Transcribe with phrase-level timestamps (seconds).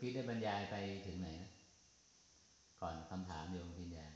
[0.00, 0.74] กี้ได้บรรยายไป
[1.06, 1.50] ถึงไหนนะ
[2.80, 4.08] ก่อนคำถามโยมพิญญา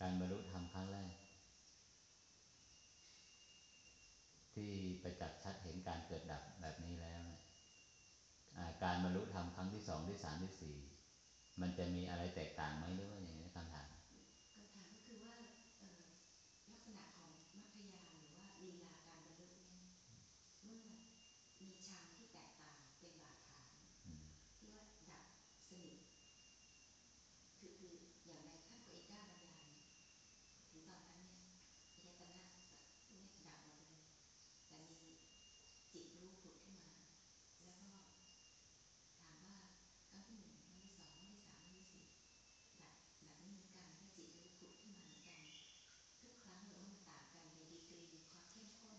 [0.00, 1.12] การบรรลุธรรมครั้งแรก
[4.54, 4.70] ที่
[5.02, 7.40] ประจักษ์ชัดเห็นการเกิดดับแบบนี้แล้วนะ
[8.82, 10.76] การบรรลุธรรมครั้งที่สองที่สามที่สี่
[11.60, 13.88] มันจะมีอะไรแตกต่างไหมหรือว่าอย่างไรคำถาม
[14.52, 15.34] คำถามก็คือว่า
[16.70, 19.92] ลักษณะของมัธยาหรือว่าลีลาการบรรลุเนี่ย
[20.64, 20.82] เมื่อ
[21.60, 23.74] มีฌานที่แตกต่างเป็นบาดฐาน
[24.58, 25.26] ที่ว่าดับ
[25.68, 25.98] สนิท
[27.58, 27.94] คือคือ
[28.26, 29.72] อย่างในขั้นตัวเอกด้าบรรยาย
[30.70, 31.52] ถึงตอนนั้นเนี่ย
[32.04, 32.40] ยตนะ
[33.08, 34.04] เนี่ยดับหมดเลย
[34.66, 35.00] แต่มี
[35.92, 36.92] จิตรู้ผุดขึ้นมา
[37.62, 37.90] แล้วก็
[39.18, 39.58] ถามว่า
[40.08, 42.04] ครั้งที่หนึ่งครั้งที่สองครั้งที่สามครั้งที่สี่
[42.80, 45.42] ดับดับนี้เหมือนกันถ้าจิตรู้ผุดขึ้นมาเหมือนกัน
[46.20, 48.92] ทุกครั้งเรามันต่างกันในดีกรีความเข้มข้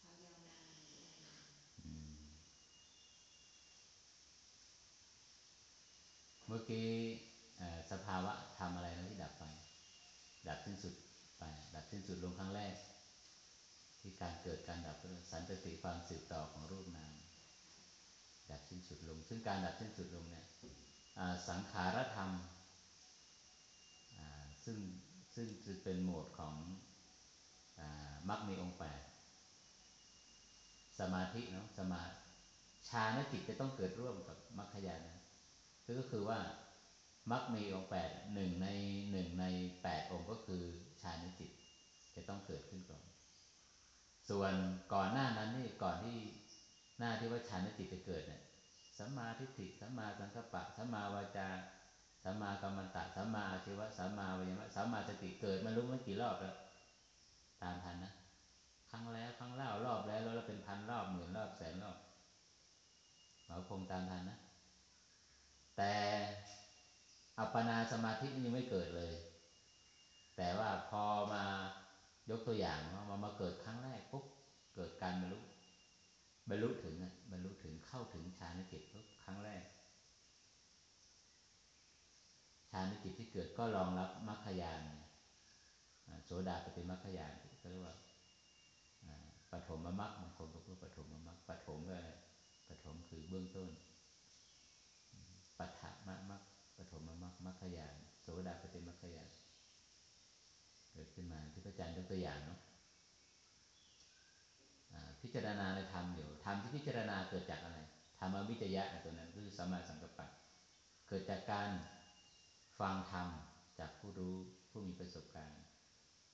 [0.00, 1.06] ความยาวนานหรืออะไร
[6.46, 6.88] เมื่อกี้
[7.90, 9.44] สภาวะทำอะไรนะที่ดับไป
[10.48, 10.94] ดับสิ้นสุด
[11.38, 11.42] ไป
[12.06, 12.74] ดับสิ้นสุดลงครั้งแรก
[14.00, 14.96] ที่การเกิดการดับ
[15.32, 17.12] สันติความสืบต่อของรูปนาม
[18.50, 20.44] ดับสิ้นสุดลง ซึ่งการดับสิ้นสุดลงเนี่ย
[21.48, 22.30] สังขารธรรม
[24.64, 24.78] ซึ่ง
[25.34, 26.54] ซึ่งจะเป็นโหมดของ
[28.28, 29.02] มรรคมีองค์แปด
[30.98, 32.02] สมาธิเนาะสมา
[32.88, 35.22] ชาณจิตจะต้องเกิดร่วมกับมรรคยาณนะ
[35.98, 36.38] ก็คือว่า
[37.30, 38.68] มรรคมีองค์แปดหนึ่งใน
[39.10, 39.44] หนึ่งใน
[39.82, 40.62] แปดองค์ก็คือ
[41.02, 41.50] ชาณจิต
[42.16, 43.02] จะต้องเกิดขึ้นก่อน
[44.30, 44.54] ส่วน
[44.94, 46.18] ก่อนหน้านั้นนี่ก่อนที่
[46.98, 48.42] หน้าที่ว่าชาณจิตจะเกิดเนี่ย
[48.98, 51.48] สัมมาทิฏฐิสัมมาสังกัปปะสัมมาวาจา
[52.22, 56.56] สัมมากรรมตะสัมมาอาชีวะสัมมาวิมะสัมมาสติเกิดมารู้มากี่รอบแล้ว
[57.62, 58.12] ตามทันนะ
[58.90, 61.96] ครั้งแล้วครั้งเล่ารอบแล้วแล้วเป็นพันรอบหมื่นรอบแสนรอบ
[63.46, 64.38] เราคงตามทันนะ
[65.76, 65.92] แต่
[67.38, 69.12] อัปปนาสมาธิยังไม่เกิดเลย
[70.36, 71.44] แต่ว่าพอมา
[72.30, 74.24] ยกตัวอย่างมามาเกิดครั้งแรกปุ๊บ
[74.74, 75.38] เกิดการบรรลุ
[76.48, 79.64] บรรลุถึงอะบรรลุถึงเข้าถึงฌานจิตปุ๊บครั้งแรก
[82.70, 84.80] ฌานจิตที่เกิดก็รองรับมรรคยาน
[86.24, 87.32] โสดาปฏิมรรคยาน
[87.62, 87.96] ก็เรียกว่า
[89.52, 92.10] ปฐมมรรคบางคนก็พูดปฐมมรรคปฐมก็อะไร
[92.68, 93.70] ปฐมคือเบื้องต้น
[95.58, 96.42] ปัฏฐมรรค
[96.76, 99.28] ปฐมมรรคมรรคยานโสดาปฏิมรรคยาน
[100.96, 102.60] เกิดขึ้นมาที่พระอาจารย์ยกตัวอย่างเนาะ
[105.20, 107.78] พิจารณาในธรรมอยู่ธรรมที่พิจารณาเกิดจากอะไร
[108.18, 110.26] ธรรมวิจยะตัวนั้นคือสมาสังกัปปะ
[111.08, 111.70] เกิดจากการ
[112.80, 113.28] ฟังธรรม
[113.78, 114.34] จากผู้รู้
[114.70, 115.62] ผู้มีประสบการณ์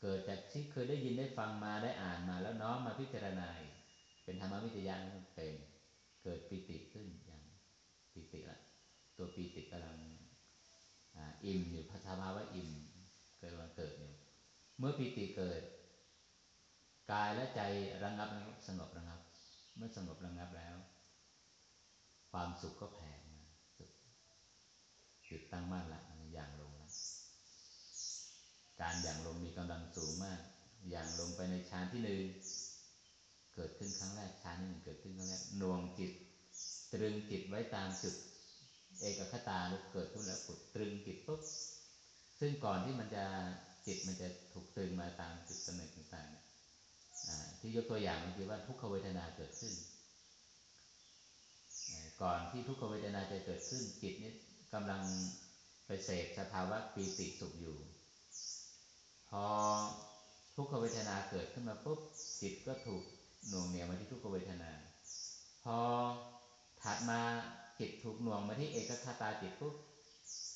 [0.01, 3.49] เกิดจากที่เคยได้ยินได้ฟังมาได้อ่านมาแล้วน้อมมาพิจารณา
[4.25, 4.95] เป็นธรรมวิทยา
[5.35, 5.55] เป็น
[6.23, 7.43] เกิดปิติขึ้นอย่าง
[8.13, 8.59] ปิติละ
[9.17, 9.97] ตัวปิติกำลัง
[11.45, 12.71] อิ่มอยู่พัฒนาว่าอิ่ม
[13.39, 14.13] เกิดวันเกิดอยู่
[14.83, 15.63] มื่อปิติเกิด
[17.13, 17.61] กายและใจ
[18.05, 18.29] ระงับ
[18.67, 19.21] สงบระงับ
[19.77, 20.77] เมื่อสงบระงับแล้ว
[22.31, 23.39] ความสุขก็แผ่มา
[25.29, 26.91] จิตตั้งมั่นละอย่างลงแล้ว
[28.81, 30.41] การอย่างลงมีกำลังสูงมาก
[30.91, 32.23] อย่างลงไปในฌานที่หนึ่ง
[33.55, 36.11] เกิดขึ้นครั้งแรกฌานที่หนึ่งเกิดขึ้นครั้งแรกน่วงจิต
[36.93, 38.15] ตรึงจิตไว้ตามจุด
[39.01, 41.41] เอกคตาลุกเกิดขึ้นแล้วปุดตรึงจิตปุ๊บ
[42.41, 43.25] ซึ่งก่อนที่มันจะ
[43.87, 49.75] จิตมันจะถูกตึงมาตามจุดตำแหน่งต่างๆที่ยกตัวอย่างเมื่อกี้ว่าทุกขเวทนาเกิดขึ้น
[52.23, 54.33] ก่อนที่ทุกขเวทนาจะเกิดขึ้น จิตนี้
[54.75, 55.03] กำลัง
[55.87, 57.77] ไปเสกสภาวะปีติสุขอยู่
[59.31, 59.45] พอ
[60.57, 62.01] ทุกขเวทนาเกิดขึ้นมาปุ๊บ
[62.43, 63.03] จิตก็ถูก
[63.49, 64.71] หน่วงเหนี่ยวมาที่ทุกขเวทนา
[65.65, 65.79] พอ
[66.83, 67.21] ถัดมา
[67.79, 69.75] จิตถูกหน่วงมาที่เอกคตาจิตปุ๊บ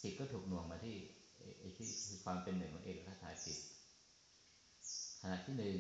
[0.02, 0.96] จิตก็ถูกหน่วงมาที่
[1.58, 3.58] ไอ้ที่คือความเป็นหนึ่งของเอกคตาจิต
[5.22, 5.76] ขณะที่หนึ่ง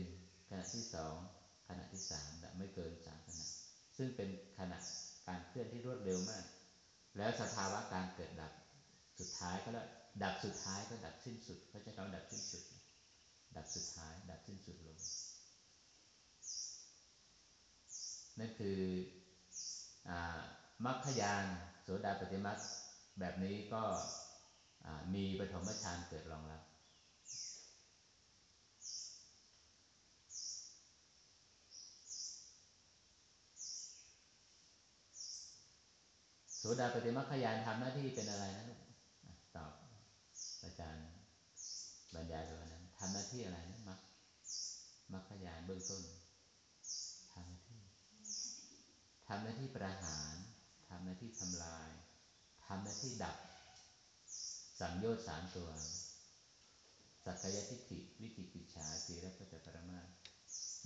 [0.48, 1.16] ขณะที่สอง
[1.68, 3.46] ขณะที่สามและไม่เกินสามขณะ
[3.96, 4.78] ซึ่งเป็นขณะ
[5.28, 6.44] การเคลื่อนที่รวดเร็วมาก
[7.16, 8.52] แล้วสภาวะการเกิดดับ
[9.18, 9.86] สุดท้ายก็แล้ว
[10.22, 12.62] ดับสุดท้ายก็ดับสิ้นสุดเขาจะคำดับสิ้นสุด
[13.56, 14.98] ดับสุดท้าย ดับสิ้นสุดลง
[18.38, 18.78] นั่นคือ
[20.08, 20.10] อ
[20.84, 21.44] มรรคยาน
[21.82, 22.58] โสดาปฏิมัค
[23.20, 23.82] แบบนี้ก็
[25.14, 26.62] มีปฐมฌานเกิดรองรับ
[36.58, 38.64] โสดาปฏิมัคคยานทำหน้าที่เป็นอะไรนะ
[39.56, 39.72] ตอบ
[40.64, 41.06] อาจารย์
[42.14, 43.98] บรรยายตัวนั้นทำหน้าที่อะไรนะมัค
[45.12, 46.02] มัคคยานเบื้องต้น
[47.32, 47.80] ทำหน้าที่
[49.28, 50.34] ทำหน้าที่ประหาร
[50.88, 51.90] ทำหน้าที่ทำลาย
[52.66, 53.36] ทำหน้าที่ดับ
[54.80, 55.70] สังโยชน์สามตัว
[57.24, 60.00] สักกายทิฏฐิวิจิกิจฉาสีรพัตปรมา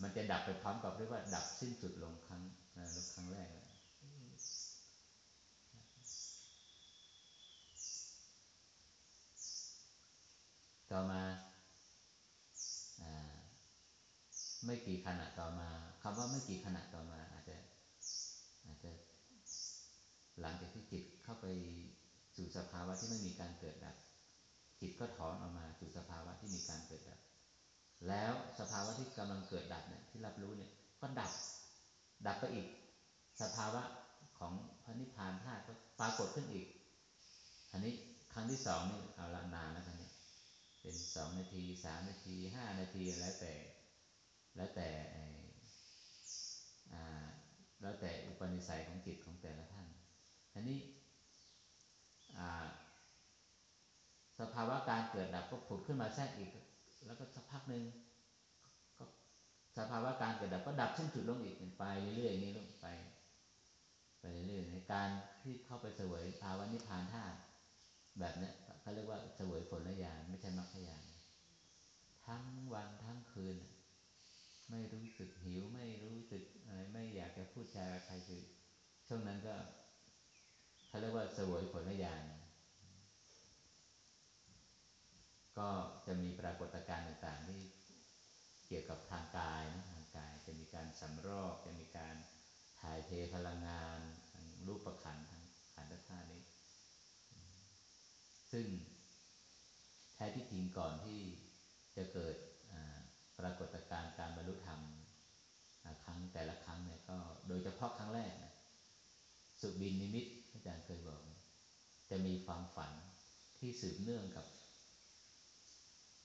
[0.02, 2.42] มันจะดับไปพร้อมกับเรียกว่าดับสิ้นสุดลงครั้ง
[2.78, 3.66] นะครั้งแรกนะ
[10.92, 11.22] ต่อมา
[14.64, 15.69] ไม่กี่ขณะต่อมา
[16.02, 17.56] คำว่าไม่กี่ขณะต่อมา อาจจะ
[18.66, 18.90] อาจจะ
[20.40, 21.46] หลังจากที่จิตเข้าไป
[22.40, 23.96] สู่สภาวะที่ไม่มีการเกิดดับ
[24.81, 27.20] จิตก็ถอนออกมาสู่สภาวะที่มีการเกิดดับ
[28.08, 30.70] แล้วสภาวะที่กำลังเกิดดับเนี่ยที่รับรู้เนี่ย
[31.00, 31.32] ก็ดับ
[32.26, 32.66] ดับไปอีก
[33.42, 33.82] สภาวะ
[34.38, 34.52] ของ
[34.84, 36.66] พระนิพพานธาตุก็ปรากฏขึ้นอีก
[37.72, 37.92] อันนี้
[38.32, 40.12] ครั้งที่สองนี่เอาละนานแล้วกันเนี่ย
[40.81, 43.54] เป็นสองนาทีสามนาทีห้านาทีแล้วแต่
[44.56, 44.88] แล้วแต่
[47.82, 49.87] แล้วแต่อุปนิสัยของจิตของแต่ละท่าน
[50.54, 50.78] อันนี้
[54.40, 56.50] สภาวะการเกิดดับก็ผุดขึ้นมาแทรกอีก
[57.06, 57.82] แล้วก็สักพักหนึ่ง
[58.98, 59.04] ก็
[59.78, 61.84] สภาวะการเกิดดับก็ดับชิ้นสุดลงอีกไป
[62.16, 62.86] เรื่อยๆนี้ลงไป
[64.20, 65.08] ไปเรื่อยๆในการ
[65.42, 67.38] ที่เข้าไปเสวยภาวะนิพพานธาตุ
[68.18, 68.50] แบบนี้
[68.80, 71.04] เขาเรียกว่าเสวยผลญาณไม่ใช่มรรคญาณ
[72.26, 73.56] ทั้งวันทั้งคืน
[74.70, 78.42] ไม่รู้สึกหิวไม่รู้สึกอะไรไม่อยากจะพูดจาใครคือ
[79.08, 79.54] ช่วงนั้นก็
[80.90, 82.25] เขาเรียกว่าสวยผลญาณ
[85.58, 85.69] ก็
[86.06, 87.60] จะมีปรากฏการณ์ต่างๆ ที่
[88.66, 92.14] เกี่ยวกับทางกายนะทางกายจะมีการสำรอกจะมีการ
[92.81, 94.00] ถ่ายเทพลังงาน
[94.31, 95.42] ทางรูปประคันทาง
[95.75, 96.42] ขันธ์ธาตุนี้
[98.52, 98.66] ซึ่ง
[100.14, 101.20] แท้ที่จริงก่อนที่
[101.96, 102.34] จะเกิด
[103.38, 104.81] ปรากฏการณ์การบรรลุธรรม
[106.04, 108.50] ครั้งแต่ละครั้งเนี่ยก็โดยเฉพาะครั้งแรกนะ
[109.60, 111.20] สุบินนิมิตอาจารย์เคยบอก
[112.10, 112.92] จะมีความฝัน
[113.58, 114.46] ที่สืบเนื่องกับ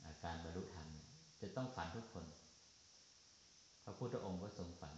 [0.06, 0.88] อาการบรรลุธรรม
[1.42, 2.26] จะต้องฝันทุกคน
[3.84, 4.96] พระพุทธองค์ก็ทรงฝัน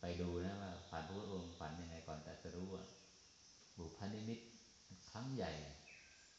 [0.00, 2.84] ไปดูนะว่าฝันพระพุทธองค์ฝันยังไงก่อนแต่จะรู้ว่า
[3.78, 4.38] บุพนิมิต
[5.10, 5.52] ครั้งใหญ่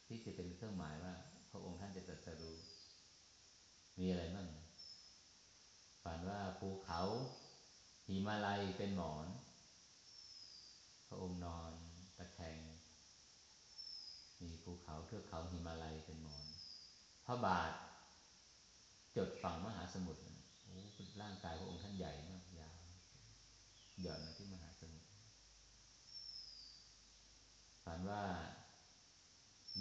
[0.08, 1.14] ที่จะเป็นเครื่องหมายว่า
[1.52, 2.56] พระองค์ท่านจะตรัสรู้
[4.00, 4.48] มีอะไรบ้าง
[6.04, 7.02] ฝันว่าภูเขา
[8.08, 9.28] หิมาลัยเป็นหมอน
[11.08, 11.72] พระองค์นอน
[12.18, 12.60] ตะแคง
[14.44, 16.46] มีภูเขาเทือกเขาหิมาลัยเป็นหมอน
[17.26, 17.72] พระบาท
[19.18, 20.22] จดฝั่งมหาสมุทร
[20.62, 20.78] โอ้
[21.22, 22.76] ร่างกายพระองค์ท่านใหญ่มากยาว
[24.02, 25.08] หย่อนมาที่มหาสมุทร
[27.84, 28.24] ฝันว่า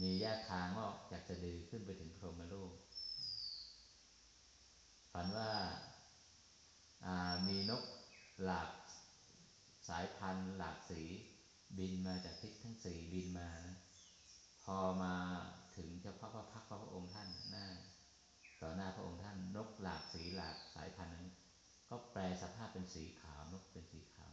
[0.01, 2.75] มีหญ้าคางออกจากสะดือขึ้นไปถึงพรหมโลก
[5.13, 5.51] ฝันว่า
[7.49, 7.83] มีนก
[8.43, 8.71] หลาก
[9.89, 11.03] สายพันธุ์ หลากสี
[11.79, 13.77] บินมาจากทิศทั้งสี่บินมานะ
[14.65, 15.15] พอมา
[15.77, 17.67] ถึงเฉพาะพระพักพระองค์ท่านหน้า
[18.63, 21.27] ต่อหน้าพระองค์ท่านนกหลากสีหลากสายพันธุ์นั้น
[21.91, 24.33] ก็แปลสภาพเป็นสีขาวนกเป็นสีขาว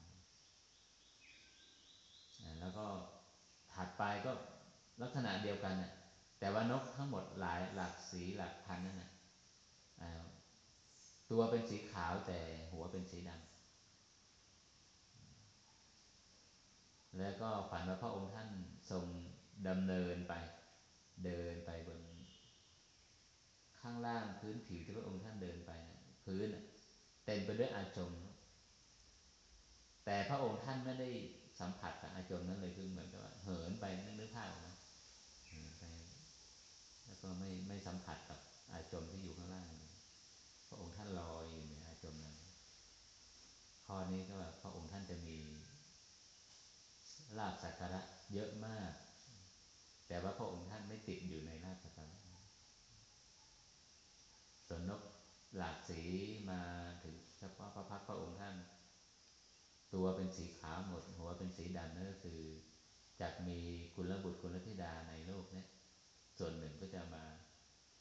[2.60, 2.86] แล้วก็
[3.74, 4.32] ถัดไปก็
[5.02, 5.92] ลักษณะเดียวกันน่ะ
[6.40, 9.10] แต่ว่านกทั้งหมดหลายหลากสีหลากพันธุ์นั่นน่ะ
[11.32, 12.40] ตัวเป็นสีขาวแต่
[12.72, 13.51] หัวเป็นสีดำ
[17.18, 18.50] แล้วก็ฝันว่าพระองค์ท่าน
[18.92, 19.06] ทรง
[19.68, 20.34] ดำเนินไป
[21.26, 22.02] เดินไปบน
[23.80, 26.48] ข้างล่างพื้นผิวที่พระองค์ท่านเดินไปนะพื้น
[27.26, 28.12] เต็มไปด้วยอาจม
[30.06, 31.10] แต่พระองค์ท่านไม่ได้
[31.60, 34.74] สัมผัสกับอาจมนั้นเลยคือเหมือนกับเหินไปนึกนึกภาพออกมา
[35.48, 35.84] เหินไป
[37.06, 38.40] แล้วก็ไม่ไม่สัมผัสกับ
[38.72, 39.68] อาจมที่อยู่ข้างล่าง
[40.68, 42.36] พระองค์ท่านลอยอยู่เหนืออาจมนั้น
[43.86, 45.40] ข้อนี้ก็ว่าพระองค์ท่านจะมี
[47.38, 48.02] ลาบสักการะ
[48.34, 48.92] เยอะมาก
[50.08, 52.18] แต่ว่าพระองค์ท่านไม่ติดอยู่ในลาบสักการะ
[54.68, 55.02] ส่วนนก
[55.58, 56.02] หลากสี
[56.52, 56.62] มา
[57.04, 58.56] ถึงเฉพาะพระพักพระองค์ท่าน
[59.94, 62.42] ตัวเป็นสีขาวหมด หัวเป็นสีดำนั่นก็คือ
[63.22, 63.60] จากมี
[63.96, 65.64] กุลบุตรกุลธิดาในโลกเนี้
[66.38, 67.24] ส่วนหนึ่งก็จะมา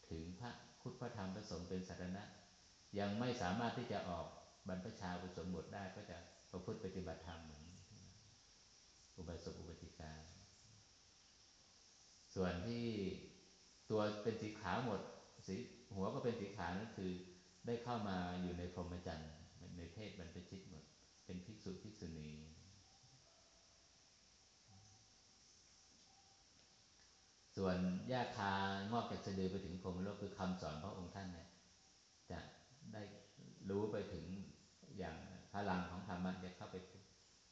[0.08, 2.24] ถึงพระพุทธพระธรรมพระสงฆ์เป็นสารณะ
[2.98, 4.26] ยังไม่สามารถที่จะออก
[4.68, 6.18] บรรพชาอุสมบทได้ก็จะ
[6.50, 7.69] ประพฤติปฏิบัติธรรมเหมือน
[9.20, 10.12] อุบาสกอุบาสิกา
[12.34, 12.86] ส่วนที่
[13.90, 15.00] ตัวเป็นสีขาวหมด
[15.46, 15.54] สี
[15.94, 17.10] หัวก็เป็นสีขาวนั่นคือ
[17.66, 19.32] ได้เข้ามาอยู่ในพรหมจรรย์
[19.76, 20.84] ในเพศบรรพชิตหมด
[21.26, 22.30] เป็นภิกษุภิกษุณี
[27.56, 27.76] ส่วน
[28.12, 28.52] ญาคา
[28.92, 31.48] งอกจากสะดือไปถึงพรหมโลกคือคำสอนพระองค์ท่านเนี่ย
[32.30, 32.38] จะ
[32.92, 33.02] ได้
[33.70, 34.24] รู้ไปถึง
[34.98, 35.16] อย่าง
[35.52, 36.76] พลังของธรรมะจะเข้าไป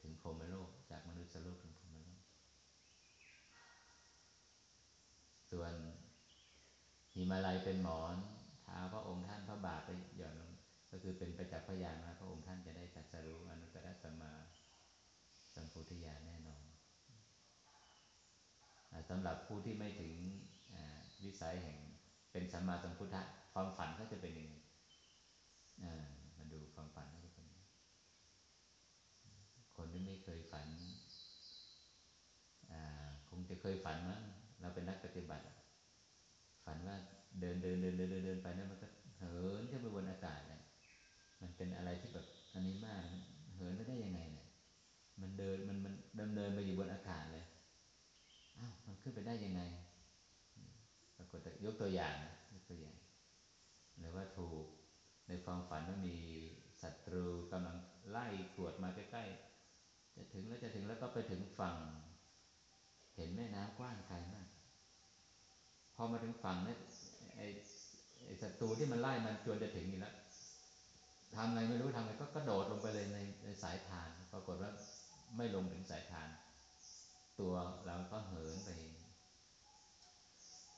[0.09, 2.21] ถึงพรหมโลก จากมนุษย์โลกถึงพรหมโลก
[5.51, 5.75] ส่วน
[7.15, 8.17] หิมาลัยเป็นหมอน
[8.63, 10.53] เท้าพระองค์ท่านพระบาทไปหย่อนลง
[10.91, 14.33] ก็คือเป็นประจักษ์พยานว่าพระองค์ท่านจะได้ตรัสรู้อนุตตรสัมมา
[15.55, 16.65] สัมพุทธญาณแน่นอน
[19.11, 20.15] สำหรับผู้ที่ไม่ถึง
[21.25, 21.79] วิสัยแห่ง
[22.33, 23.23] เป็นสัมมาสัมพุทธะ
[23.53, 24.55] ความฝันก็จะเป็นยังไง
[26.37, 27.28] มาดูความฝันก็เป็น
[29.93, 30.67] ที่ไม่เคยฝัน
[33.29, 34.23] คงจะเคยฝันมั้ง
[34.61, 35.45] เราเป็นนักปฏิบัติ
[36.65, 36.97] ฝันว่า
[37.41, 40.63] เดินเดินเดินเดินเดินเดินไปนั้นมันก็เหินขึ้นไปบนอากาศเลย
[41.41, 43.03] มันเป็นอะไรที่แบบอันนี้มาก
[43.55, 44.49] เหินไปได้ยังไงเนี่ย
[45.21, 47.45] มันเดินมันมันดำเนินไปอยู่บนอากาศเลย
[48.59, 49.63] อ้าวมันขึ้นไปได้ยังไง
[51.17, 52.17] ปรากฏยกตัวอย่าง
[52.55, 52.97] ยกตัวอย่าง
[53.99, 54.65] หรือว่าถูก
[55.29, 56.17] ในความฝันว่ามี
[56.83, 57.77] ศัตรูกำลัง
[58.09, 58.27] ไล่
[58.57, 59.25] กวดมาใกล้
[60.19, 61.77] จะถึงแล้วจะถึงแล้วก็ไปถึงฝั่ง
[63.17, 64.49] เห็นแม่น้ำกว้างไกลมาก
[65.97, 66.79] พอมาถึงฝั่งเนี่ย
[67.37, 67.47] ไอ้
[68.25, 70.15] ไอ้ศัตรูที่มันไล่มันจวนจะถึงอยู่แล้ว
[71.35, 74.71] ทำไงไม่รู้ทำไงก็กระโดดลงไปเลยในในสายทาน ปรากฏว่า
[75.37, 76.29] ไม่ลงถึงสายทาน
[77.41, 77.53] ตัว
[77.87, 78.71] เราก็เหินไป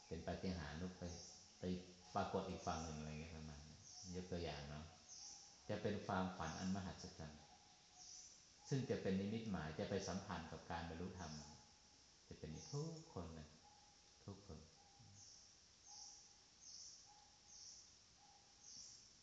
[0.07, 1.05] เป็นปฏิหารลุกไป
[1.59, 1.65] ไป
[2.15, 3.61] ปรากฏอีกฝั่งหนึ่งอะไรเงี้ยประมาณ
[4.15, 4.85] ยกตัวอย่างเนาะ
[5.69, 7.41] จะเป็นความฝันอันมหัศจรรย์
[8.71, 11.33] ซึ่งจะเป็นนิมิตหมายจะไปสัมพันธ์กับการบรรลุธรรม
[12.29, 13.49] จะเป็นทุกคนเลย
[14.27, 14.59] ทุกคน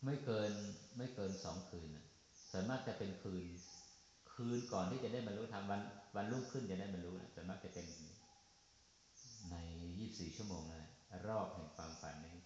[0.05, 0.51] ไม่เกิน
[0.97, 2.05] ไม่เกินสองคืนนะ
[2.51, 3.45] ส่วนมากจะเป็นคืน
[4.33, 5.81] คืนก่อนที่จะได้บรรลุธรรมวัน
[6.15, 7.85] วันรุ่งขึ้นจะได้บรรลุส่วนมากจะเป็น
[9.51, 9.55] ใน
[9.97, 10.81] ยี่บสี่ชั่วโมงนะ
[11.27, 12.37] รอบแห่งความฝันนี้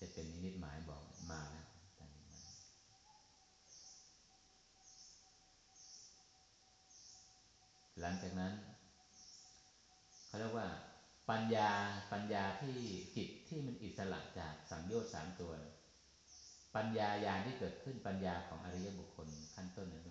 [0.00, 1.66] จะเป็นนิมิตหมายบอกมาแล้ว
[8.00, 8.54] หลังจากนั้น
[10.26, 10.68] เขาเรียกว่า
[11.30, 11.70] ปัญญา
[12.12, 12.76] ปัญญาที่
[13.16, 15.52] จิตที่มันอิสระจากสังโยชน์สามตัว
[16.76, 20.08] ปัญญาญาณที่เกิดขึ้นปัญญาของอริยบุคคลขั้นต้นนั้น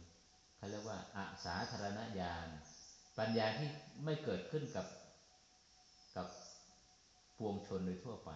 [0.57, 2.47] เขาเรียกว่าอาสาธารณญาณ
[3.19, 3.67] ปัญญาที่
[4.05, 4.85] ไม่เกิดขึ้นกับ
[6.15, 6.27] กับ
[7.37, 8.31] ปวงชนโดยทั่วไป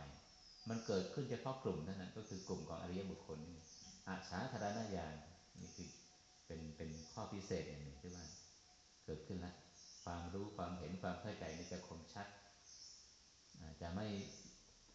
[0.69, 3.59] มันเกิดขึ้นเฉพาะกลุ่มเท่านั้น ก็คือกลุ่มของอริยบุคคลนี่
[4.07, 5.13] อาสาธารณญาณ
[5.61, 5.87] นี่คือ
[6.45, 8.25] เป็นเป็นข้อพิเศษอย่างหนึ่งที่ว่า
[9.05, 9.55] เกิดขึ้นแล้ว
[10.03, 12.27] ความรู้ความเห็นความเข้าใจนี่จะคมชัด
[13.81, 14.07] จะไม่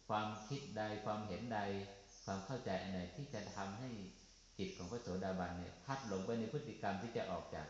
[0.07, 1.59] ความคิดใดความเห็นใด
[2.25, 3.89] ความเข้าใจอะไรที่จะทำให้
[4.57, 7.67] จิตของพระโสดาบันเนี่ยพัดหลงไปในพฤติกรรมที่จะออกจาก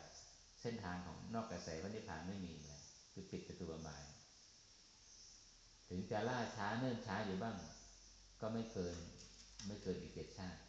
[0.62, 2.82] เส้นทางของนอกกระแสพระนิพพานไม่มีเลย
[3.12, 4.04] คือปิดประตูบาย
[5.90, 7.56] ถึงจะล่าช้าเนิ่นช้าอยู่บ้าง
[8.42, 8.96] ก็ไม่เกิน
[9.68, 10.60] ไม่เกินอีกเจ็ดชาติ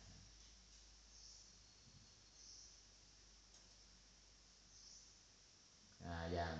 [6.32, 6.56] อย่าง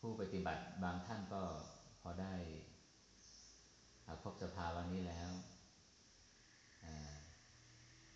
[0.00, 1.42] ผู้ปฏิบัติบางท่านก็
[2.00, 2.34] พอได้
[4.22, 5.30] พบสภาวะนี้แล้ว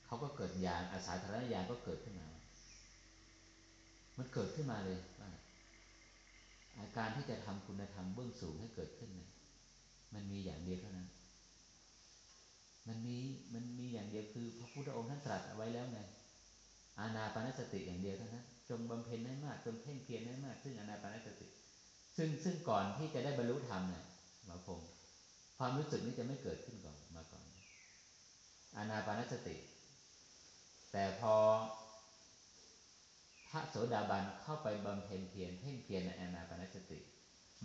[0.07, 2.29] เขาก็เกิดญาณอาศัยธรรมญาณก็เกิดขึ้นมา
[4.19, 5.31] มันเกิดขึ้นมาเลยว่า
[6.79, 9.31] อาการที่จะทำคุณธรรมเบื้องสูงให้เกิดขึ้นเนี่ย
[10.15, 11.09] มันมีอย่างเดียวเท่านั้น
[12.89, 13.17] มันมี
[13.55, 16.01] มันมีอย่างเดียวคือ พระพุทธองค์ท่านตรัสเอาไว้แล้วไง
[17.01, 21.47] อาณาปานสติอย่างเดียวเท่านั้นจงบำเพ็ญให้มากจงเพ่งเพียรให้มากซึ่งอาณาปานสติ
[22.17, 24.03] ซึ่งซึ่งก่อนที่จะได้บรรลุธรรมเนี่ย
[24.45, 24.81] หมอพง
[25.59, 27.45] ความรู้สึกนี้จะไม่เกิดขึ้นก่อนมาก่อน
[28.77, 29.57] อาณาปานสติ
[30.93, 31.35] แต่พอ
[33.49, 36.99] พระโสดาบันเข้าไปบำเพ็ญเพียรเพ่งเพียรในอาณาปานสติ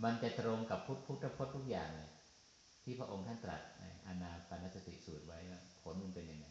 [0.04, 2.10] มันจะตรงกับพุทธพุทธพจน์ทุกอย่างเลย
[2.82, 6.46] ที่พระองค์ท่านตรัสในอาณาปานสติสูตรไว้ว่าผลมันเป็นยังไง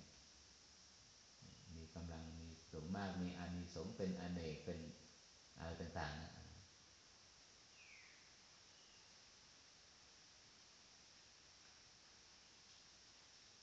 [1.76, 2.24] มีกำลัง
[2.70, 4.80] มีสงมากมีอานิสงส์เป็นอเนกเป็น
[5.58, 6.32] อะไรต่างๆนะ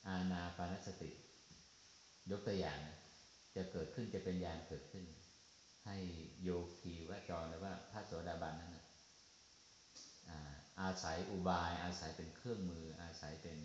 [0.07, 1.11] อาณาปานสติ
[2.31, 2.79] ยกตัวอย่าง
[3.57, 5.05] จะเกิดขึ้นจะเป็นญาณเกิดขึ้น
[5.87, 5.97] ให้
[6.43, 6.49] โย
[6.79, 8.73] คีวจรหรือว่าพระโสดาบันนั้น
[10.81, 13.59] อาศัยอุบาย อาศัยเป็นเครื่องมือ อาศัยเป็น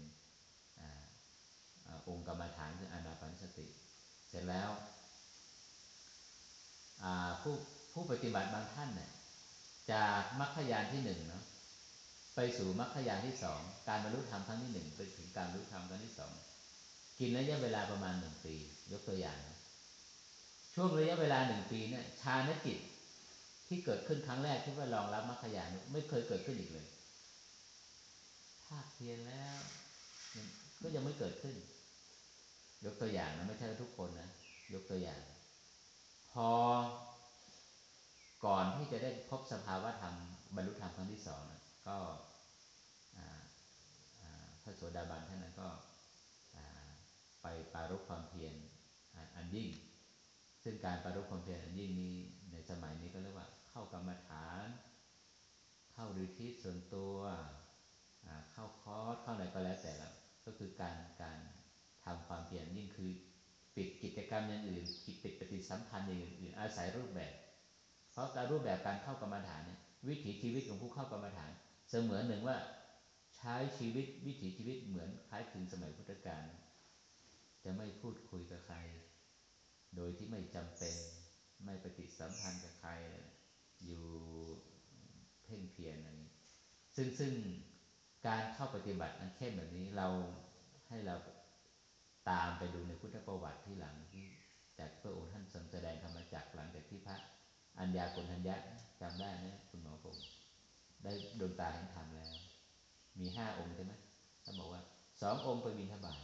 [2.09, 3.67] องค์กรรมฐานคืออานาปานสติ
[4.29, 4.69] เสร็จแล้ว
[7.41, 7.53] ผู้
[7.93, 9.09] ผู้ปฏิบัติบางท่านเนี่ย
[9.93, 11.43] จากมรรคยานที่หนึ่งเนาะ
[12.35, 16.31] ไปสู่มรรคยานที่สองการบรรลุธรรมครั้งที่หนึ่งไปถึงการบรรลุธรรมครั้งที่สอง
[17.19, 18.55] กินระยะเวลาประมาณหนึ่งปี
[18.91, 19.57] ยกตัวอย่างนะ
[20.73, 22.77] ช่วงระยะเวลาหนึ่งปีเนี่ยชาณจิต
[23.67, 26.85] ที่เกิดขึ้นครั้งแรกที่ว่ารองรับมรรคยานไม่เคยเกิดขึ้นอีกเลย
[28.65, 29.57] ภาคเพียนแล้ว
[30.81, 31.55] ก็ยังไม่เกิดขึ้น
[32.85, 34.29] ยกตัวอย่างนะไม่ใช่ทุกคนนะ
[34.73, 35.21] ยกตัวอย่าง
[36.33, 36.49] พอ
[38.45, 40.15] ก่อนที่จะได้พบสภาวะธรรม
[40.55, 41.97] บรรลุธรรมครั้งที่สองนะก็
[44.61, 45.69] พระโสดาบันท่านนั้นก็
[47.41, 48.53] ไปปารกความเพียร
[49.35, 49.69] อันยิ่ง
[50.63, 52.15] ซึ่งการปารกความเพียรอันยิ่งนี้
[52.51, 54.67] ในสมัยนี้ก็เรียกว่าเข้ากรรมฐาน
[55.93, 57.15] เข้าฤทธิส่วนตัว
[58.51, 60.09] เข้าคอร์สเข้าอะไรก็แล้วแต่ละ
[60.45, 61.39] ก็คือการการ
[62.05, 63.11] ทำความเพียรยิ่งคือ
[63.75, 65.15] ปิดกิจกรรมอย่างอื่นปิด
[65.69, 67.33] สัมพันธ์อย่างอื่นอาศัยรูปแบบ
[68.11, 71.51] เพราะการรูปแบบการเข้ากรรมฐานเนี่ยวิถีชีวิตของผู้เข้ากรรมฐาน
[71.89, 72.57] เสมือนหนึ่งว่า
[73.37, 76.45] ใช้ชีวิตวิถีชีวิตเหมือนคล้ายคลึงสมัยพุทธกาล
[77.63, 78.77] จะไม่พูดคุยกับใคร
[79.95, 80.95] โดยที่ไม่จำเป็น
[81.65, 82.91] ไม่ปฏิสัมพันธ์กับใคร
[83.85, 84.05] อยู่
[85.43, 86.09] เพ่งเพียรอะไร
[86.95, 87.33] ซึ่งซึ่ง
[88.27, 90.07] การเข้าปฏิบัติอันเข้มแบบนี้เรา
[90.89, 91.15] ให้เรา
[92.29, 94.25] ตามไปดูในพุทธประวัติที่หลังที่
[94.81, 97.17] จากพระองค์ท่านทรงแสดงธรรมจักหลังจากที่พระ
[97.79, 98.55] อัญญากุณัญญะ
[99.01, 100.15] จำได้ไหมคุณหมอผม
[101.03, 102.31] ได้ดวงตาเห็นธรรมแล้ว
[103.19, 103.93] มีห้าองค์ใช่ไหม
[104.43, 104.81] ท่านบอกว่า
[105.21, 106.21] สององค์ไปบินทบาท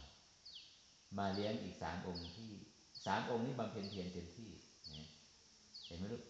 [1.18, 2.50] มาเลี้ยงอีกสามองค์ที่
[3.06, 4.50] สามองค์นี้บำเพ็ญเพียรเต็มที่
[5.86, 6.22] เห็นไหมลูก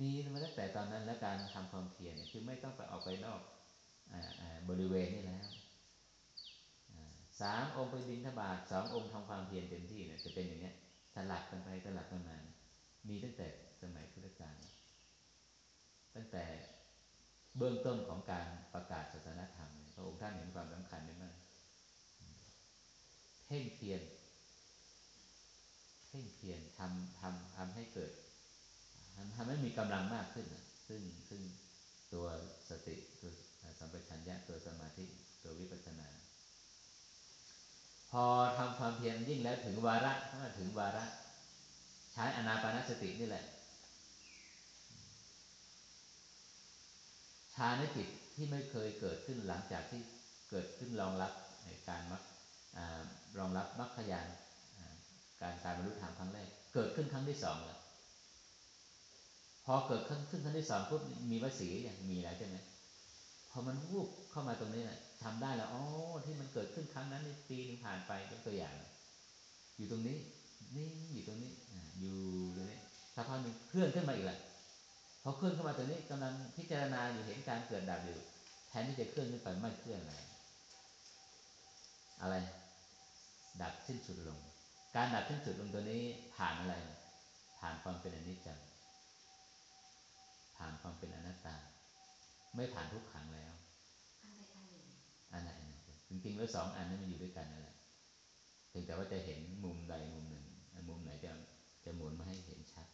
[0.00, 3.40] มีมาตั้งแต่ตอนนั้นแล้วการทำความเพียรเนี่ยคือไม่ต้องไปออกไปนอก
[4.68, 5.44] บริเวณนี่แล้ว
[7.40, 10.74] สามองค์ไปบินทบาทสององค์ทำความเพียรเต็มที่เนี่ยจะเป็นอย่างเงี้ย
[11.14, 12.36] สลับกันไปสลับกันมา
[13.08, 13.48] มีตั้งแต่
[13.82, 14.56] สมัยพุทธกาล
[16.14, 16.44] ตั้งแต่
[17.56, 21.34] เบื้องต้นของการประกาศศาสนธรรมพระองค์ท่านเห็นความสำคัญมาก
[23.46, 24.02] เพ่งเพียร
[26.08, 28.12] เพ่งเพียรทำทำทำให้เกิด
[29.36, 30.46] ทำให้มีกำลังมากขึ้น
[30.88, 31.42] ซึ่งซึ่ง
[32.12, 32.26] ตัว
[32.68, 33.32] สติตัว
[33.78, 35.04] สัมปชัญญะตัวสมาธิ
[38.12, 38.24] พอ
[38.58, 41.04] ทำความเพียรยิ่งแล้วถึงวาระถ้าถึงวาระ
[42.12, 43.44] ใช้อนาปานสตินี่แหละ
[47.54, 50.00] ฌานจิตที่ไม่เคยเกิดขึ้นหลังจากที่
[50.50, 51.32] เกิดขึ้นรองรับ
[51.64, 52.22] ในการมัก
[53.38, 54.26] รองรับมรรคยาน
[55.40, 57.78] การการบรรลุธรรมครั้งแรกเกิดขึ้นครั้งที่สองแล้ว
[59.64, 62.56] พอเกิดขึ้นครั้งที่สองปุ๊บมีวสีอย่างมีแล้วใช่ไหม
[63.50, 65.84] พอมันวูบเข้ามาตรงนี้นะ ทำได้แล้วอ๋อ
[66.24, 68.74] ที่มันเกิดขึ้นครั้งนั้นในปีหนึ่งผ่านไปยกตัวอย่าง
[69.76, 70.18] อยู่ตรงนี้
[70.76, 71.52] นี่อยู่ตรงนี้
[71.98, 72.16] อยู่
[72.56, 72.78] ตรงนี้
[73.14, 74.40] สักพักหนึ่งเคลื่อนขึ้นมาอีกแล้ว
[75.22, 78.18] พอเคลื่อนเข้ามาตรงนี้กำลังพิจารณาอยู่เห็นการเกิดดับอยู่
[78.68, 80.14] แทนที่จะเคลื่อนขึ้นไปไม่เคลื่อนอะไร
[82.22, 82.36] อะไร
[83.62, 84.40] ดับสิ้นสุดลง
[84.96, 86.02] การดับสิ้นสุดลงตัวนี้
[86.34, 86.74] ผ่านอะไร
[87.58, 88.58] ผ่านความเป็นอนิจจัง
[90.56, 91.56] ผ่านความเป็นอนัตตา
[92.54, 93.52] ไม่ผ่านทุกขังแล้ว
[94.22, 94.86] อันใดอันหนึ่ง
[95.32, 97.76] อันไหนอันหนึ่งจริงๆแล้วสองอันนี้มันอยู่ด้วยกันนั่นแหละ
[98.68, 100.44] เพียงแต่ว่าจะเห็นมุมใดมุมหนึ่ง
[100.88, 101.30] มุมไหนจะ
[101.84, 102.86] จะหมุนมาให้เห็นชัด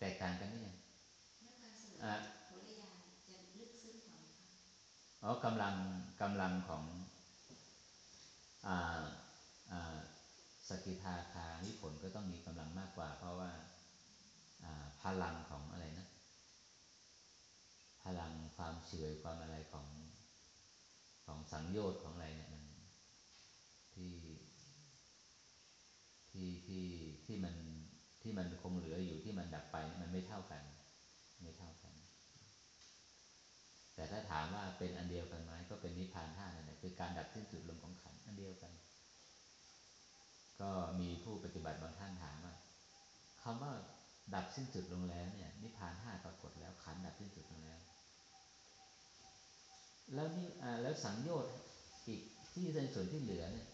[0.00, 0.74] แตกต่างกันนี่ยัง
[2.02, 2.12] อ่า
[2.48, 2.90] ผลญา
[3.28, 4.48] จะลึกซึ้งกว่าไหมคะ
[5.22, 5.74] อ๋อกำลัง
[6.20, 6.84] กำลังของ
[8.66, 9.02] อ่า
[9.72, 9.98] อ่า
[10.68, 13.50] สกิทาคานิผลก็ต้องมีกำลังมากกว่า เพราะว่า
[15.00, 16.06] พลังของอะไรนะ
[18.04, 19.86] พลังความเฉื่อยความอะไรของ
[21.26, 22.62] ของสังโยชน์ของอะไรเนี่ยมัน
[23.94, 24.14] ที่
[26.30, 26.86] ที่ที่
[27.26, 27.54] ที่มัน
[28.22, 30.62] ที่มันคงเหลืออยู่ที่มันดับไปมันไม่เท่ากัน
[31.42, 31.94] ไม่เท่ากัน
[33.94, 38.72] แต่ถ้าถามว่าเป็นอันเดียวกันไหมก็เป็นนิพพานท่านั่นแหละคือการดับสิ้นสุดลมของขันอันเดียวกัน
[40.60, 42.54] ก็มีผู้ปฏิบัติบางท่านถามว่า
[43.42, 43.72] คำว่า
[44.34, 47.78] ดับสิ้นสุดลงแล้วเนี่ย นิพพานห้าปรากฏแล้วขันดับสิ้นสุดลงแล้ว
[50.12, 50.48] แล้วนี่
[50.82, 51.52] แล้วสังโยชน์
[52.08, 52.20] อีก
[52.52, 53.68] ที่ในส่วนที่เหลือเนี่ย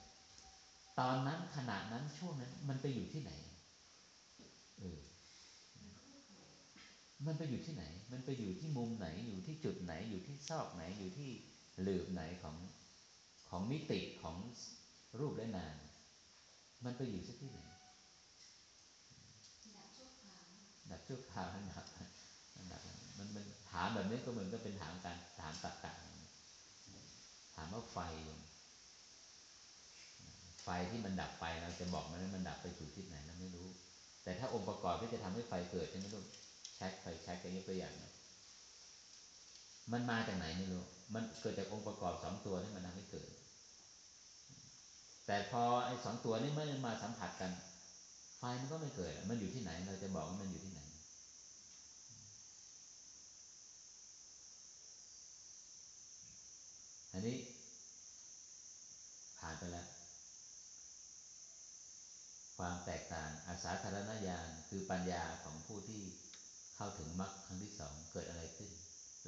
[0.98, 3.32] ตอนนั้นขณะนั้นช่วงนั้น มันไปอยู่ที่ไหน
[4.78, 4.98] เออ
[7.26, 11.30] มันไปอยู่ที่ไหน มันไปอยู่ที่มุมไหน อยู่ที่จุดไหน อยู่ที่ซอกไหน อยู่ที่
[11.82, 12.56] หลืบไหนของ
[13.48, 14.36] ของมิติของ
[15.18, 15.76] รูปและนาม
[16.84, 17.60] มันไปอยู่ที่ไหน
[19.76, 20.42] ดับชั่วคราว
[20.90, 21.66] ดับชั่วคราวนั่น
[22.72, 22.82] ดับ
[23.18, 27.98] มันมันถามแบบนี้ก็เหมือนก็เป็นถามการถามตักกะามว่าไฟ
[30.62, 33.66] ไฟที่มันดับไปเราจะบอกมันว่ามันดับไปสู่ทิศไหนเราไม่รู้
[34.22, 36.24] แต่ถ้าองค์ประกอบที่จะทำให้ไฟเกิดใช่ไหมลูก
[36.76, 38.10] แช็คไฟแช็คกันยกตัวอย่างนะ
[39.92, 40.82] มันมาจากไหนไม่รู้
[41.14, 43.30] มันเกิดจากองค์ประกอบสองตัวที่มันทำให้เกิด
[45.26, 47.50] แต่พอไอ้สองตัวนี้ไม่มาสัมผัสกัน
[48.38, 57.38] ไฟมันก็ไม่เกิด มันอยู่ที่ไหน เราจะบอกว่ามันอยู่ที่ไหนันนี้
[59.38, 59.86] ผ่านไปแล้ว
[62.58, 66.02] ความแตกต่างอาสาธารณญาณคือปัญญาของผู้ที่
[66.76, 68.70] เข้าถึงมรรคครั้งที่สองเกิดอะไรขึ้น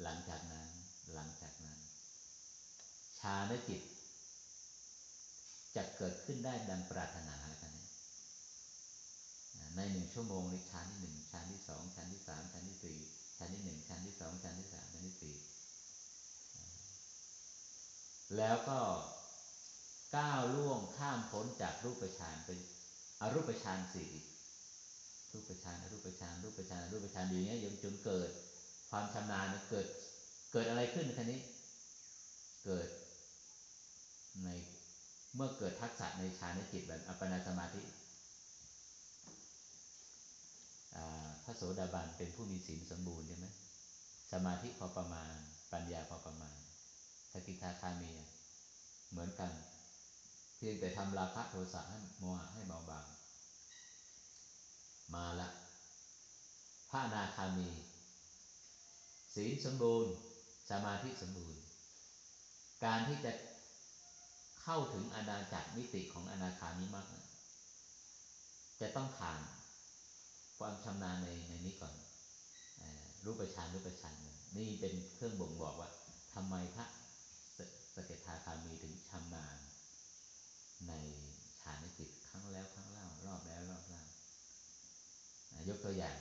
[0.03, 0.69] หลังจากนั้น
[1.13, 1.79] หลังจากนั้น
[3.17, 3.81] ชาแลจิต
[5.75, 7.89] จะเกิดขึ้นได้ดังปรารถนาอะไรกันเนี่ย
[9.75, 12.97] ในหนึ่งชั่วโมงในชั้นที่หนึ่งชั้นที่สองชั้นที่สามชั้นที่สี่
[13.37, 15.35] ชั้นที่หนึ่งชั้นที่สองชั้นที่สามชั้นที่สี่
[18.37, 18.79] แล้วก็
[20.17, 22.59] ก้าวล่วงข้ามพ้นจากรูปฌานเป็น
[23.21, 24.11] อรูปฌานสี่
[25.33, 28.29] รูปฌานอรูปฌานรูปฌานอรูปฌานอยู่อย่างนี้ยจนเกิด
[28.89, 29.87] ความชำนาญเกิด
[30.51, 31.39] เกิดอะไรขึ้นคันนี้
[32.65, 32.87] เกิด
[34.43, 34.49] ใน
[35.35, 37.81] เมื่อเกิดทักษะในฌานจิตแบบอัปปนาสมาธิ
[41.43, 43.45] พระโสดาบันเป็นผู้มีศีลสมบูรณ์ใช่ไหม
[44.31, 45.33] สมาธิพอประมาณ
[45.71, 46.57] ปัญญาพอประมาณ
[47.33, 48.11] สกิทาคามี
[49.09, 49.51] เหมือนกัน
[50.57, 53.05] เพียงแต่ทำราคะโทสะให้โมหะให้เบาบาง
[55.13, 55.49] มาละ
[56.89, 57.69] พระนาคามี
[59.35, 60.13] ศีลสมบูรณ์
[60.69, 61.61] สมาธิสมบูรณ์
[62.85, 63.31] การที่จะ
[64.61, 67.05] เข้าถึงอาณาจักรมิติของอนาคามิมาก
[68.81, 69.39] จะต้องผ่าน
[70.57, 71.93] ความชำนาญในในนี้ก่อน
[73.25, 74.15] รูปฌานรูปฌาน
[74.57, 75.89] นี่เป็นเครื่องบ่งบอกว่า
[76.33, 76.85] ทำไมพระ
[77.95, 79.57] สเกทาคามีถึงชำนาญ
[80.87, 80.93] ใน
[81.61, 84.03] ฌานจิตครั้งแล้วครั้งเล่ารอบแล้วรอบเล่า
[85.69, 86.17] ยกตัวอย่าง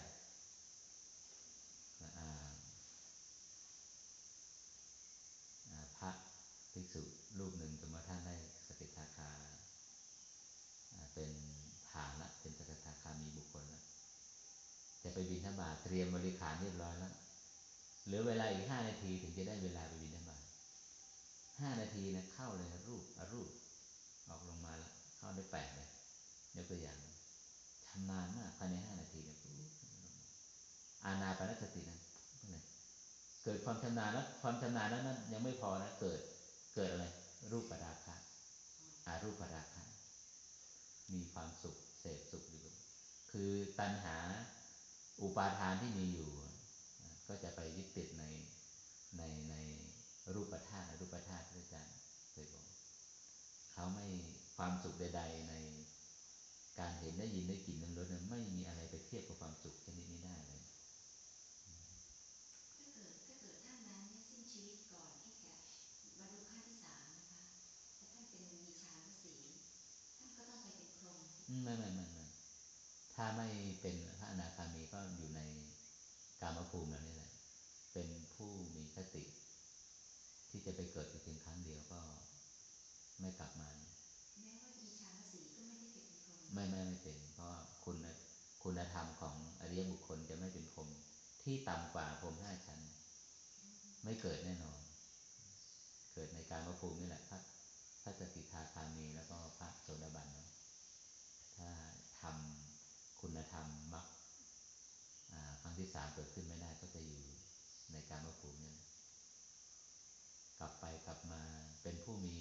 [5.97, 6.11] พระ
[6.73, 7.03] ภิกษุ
[7.39, 9.31] รูปหนึ่งสมมติท่านได้สกิทาคา
[11.15, 11.31] เป็น
[11.91, 13.83] ฐานละเป็นสกิทาคามีบุคคลล้ว
[15.03, 17.13] จะไปบินธบาตเตรียมบริขารเรียบร้อยแล้ว
[18.05, 20.43] เหลือเวลาอีกห้านาทีถึงจะได้เวลาไปบินธบาต
[21.61, 23.51] ห้านาทีนะเข้าเลยรูปอรูป
[24.29, 25.89] ออกลงมาแล้วเข้าได้แปดเลย
[26.57, 26.99] ยกตัวอย่าง
[27.87, 29.39] ชำนาญมากภายในห้านาทีเนี่ย
[31.05, 32.01] อาณาปณสตินะ
[33.45, 36.21] เกิดความชำนาญแล้วความชำนาญนั้นยังไม่พอนะเกิด
[36.75, 37.05] เกิดอะไร
[37.53, 38.15] รูปปราคะ
[39.07, 39.83] อารูปปราคะ
[41.15, 42.65] มีความสุขเสพสุขอยู่
[43.31, 44.17] คือตัณหา
[45.23, 46.31] อุปาทานที่มีอยู่
[47.29, 48.25] ก็จะไปยึดติดใน
[49.19, 49.55] ในใน
[50.35, 51.97] รูปธาตุรูปธาตุที่อาจารย์
[52.31, 52.67] เคยบอก
[53.73, 54.07] เขาไม่
[54.57, 55.55] ความสุขใด ๆ ใน
[56.79, 60.63] การเห็นได้ยินได้กลิ่นนั้นรสนั้นไม่มีอะไรไปเทียบกับความสุขชนิดนี้ได้เลย
[62.79, 65.53] ถ้าเกิดถ้าเกิดท่านนั้นเนี่ยสิ้นชีวิตก่อนที่จะ
[66.19, 67.43] บรรลุขั้นที่สามนะคะ
[67.97, 69.35] แต่ท่านเป็นมีฌานสี
[70.19, 71.21] ท่านก็ต้องไปเป็นพรหม
[71.65, 72.25] ไม่ไม่ไม่ไม่
[73.15, 73.49] ถ้าไม่
[73.81, 75.41] เป็นพระอนาคามีก็อยู่ใน
[76.41, 77.33] กามภูมินั่นนี่แหละ
[77.93, 79.25] เป็นผู้มีสติ
[80.49, 82.01] ที่จะไปเกิดเพียงครั้งเดียวก็
[83.21, 83.69] ไม่กลับมา
[84.41, 87.53] แม้ว่ามีฌานสีก็ไม่ได้เป็นพรหมไม่ไม่ไม่เป็น เพราะ
[87.85, 87.97] คุณ
[88.63, 90.89] คุณธรรมของอริยบุคคลจะไม่เป็นพรหม
[91.53, 92.81] ที่ต่ำกว่าพรมห้าชั้น
[94.05, 94.81] ไม่เกิดแน่นอน
[96.13, 97.39] เกิดในการมภูมินี่แหละพระ
[98.03, 100.49] พระสกิทาคามีแล้วก็พระโสดาบันเนาะ
[101.57, 101.71] ถ้า
[102.21, 104.07] ทำคุณธรรมมรรค
[105.61, 107.23] ครั้งที่สามเกิดขึ้นไม่ได้ก็จะอยู่
[107.93, 108.77] ในการมภูมินี่
[110.59, 111.43] กลับไปกลับมา
[111.83, 112.37] เป็นผู้มี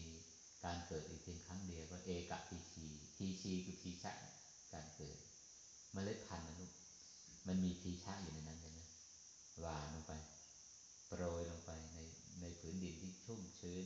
[0.65, 4.13] การเกิดอีกเพียงครั้งเดียวก็เอกพีชีพีชีคือพีชะ
[4.73, 5.17] การเกิด
[5.95, 6.71] มเมล็ดพันธุ์นะลูก
[7.47, 8.80] มันมีพีชะอยู่ในนั้นใช่ไหม
[9.65, 10.13] วานลงไป
[11.07, 11.99] โปรยลงไปใน
[12.41, 13.85] ในผืนดินที่ชุ่มชื้น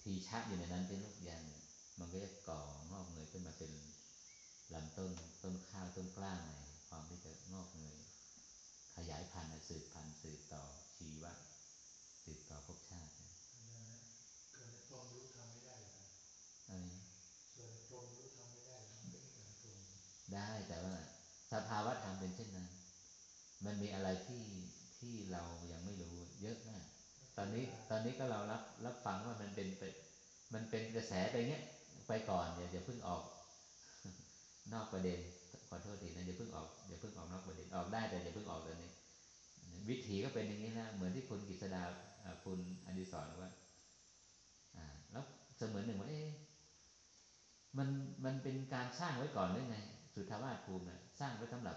[0.00, 1.44] พีชะอยู่ในนั้นเป็นลูกยาง
[1.98, 3.72] มันก็จะก่องอกเงยขึ้นมาเป็น
[4.74, 5.10] ลำต้น
[5.42, 6.56] ต้นข้าวต้นกล้าใหม่
[6.88, 7.98] ความที่จะงอกเงย
[8.96, 10.64] ขยายพันธุ์สืบพันธุ์สืบต่อ
[10.96, 11.32] ชีวะ
[12.24, 13.12] สืบต่อภพชาติ
[14.86, 15.92] พรหมรู้ทำไม่ได้หรอ
[16.68, 16.86] อะไร
[17.54, 19.78] ส่วนพรหมรู้ทำไม่ได้มันไม่เกิดพรหม
[20.34, 20.94] ได้แต่ว่า
[21.52, 22.68] สภาวะธรรมเป็นเช่นนั้น
[23.66, 24.44] มันมีอะไรที่
[24.98, 26.82] ที่เรายังไม่รู้เยอะมาก
[27.36, 29.82] ตอนนี้ตอนนี้ก็เรารับรับฟังว่ามันเป็นไป
[30.54, 31.62] มันเป็นกระแสไปเงี้ย
[32.08, 33.22] ไปก่อนอย่าอย่าเพิ่งออก
[34.72, 35.18] นอกประเด็น
[35.68, 38.90] ขอโทษทีนะอย่าเพิ่งออกอย่าเพิ่งออกนอกประเด็นออกได้แต่อย่าเพิ่งออกตอนนี้
[39.88, 41.82] วิธีก็เป็นอย่างนี้นะเหมือนที่คุณกิษดา
[42.44, 43.50] คุณอดิศรว่า
[45.12, 45.24] แล้ว
[45.56, 46.28] เสมือนหนึ่งว่าเอ๊ะ
[47.78, 47.88] มัน
[48.24, 49.78] มันเป็นการสร้างไว้ก่อนหรือไง
[50.14, 51.76] สุทธาวาสภูมิเนี่ยสร้างไว้สำหรับ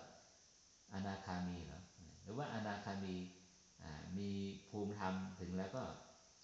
[0.96, 1.82] อนาคามีเหรอ
[2.24, 3.16] หรือว่าอนาคามี
[4.18, 4.30] มี
[4.70, 5.84] ภูมิธรรมถึงแล้วก็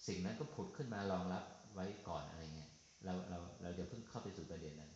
[0.06, 2.70] สิ่งนั้นก็ผุดขึ้นมารองรับไว้ก่อนอะไรเงี้ย
[3.04, 4.92] เราเราเราจะเพิ่งเข้าไปสู่ประเด็นนั้น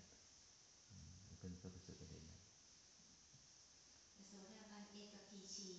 [1.38, 2.40] เพิ่งเข้าไปสู่ประเด็นนั้น
[4.26, 5.70] โสดาบันเอกพีชี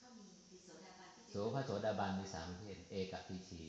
[0.00, 0.26] ก็มี
[0.62, 3.62] โสดาบันที่โสพระโสดาบันมีสามประเภทเอกพีชี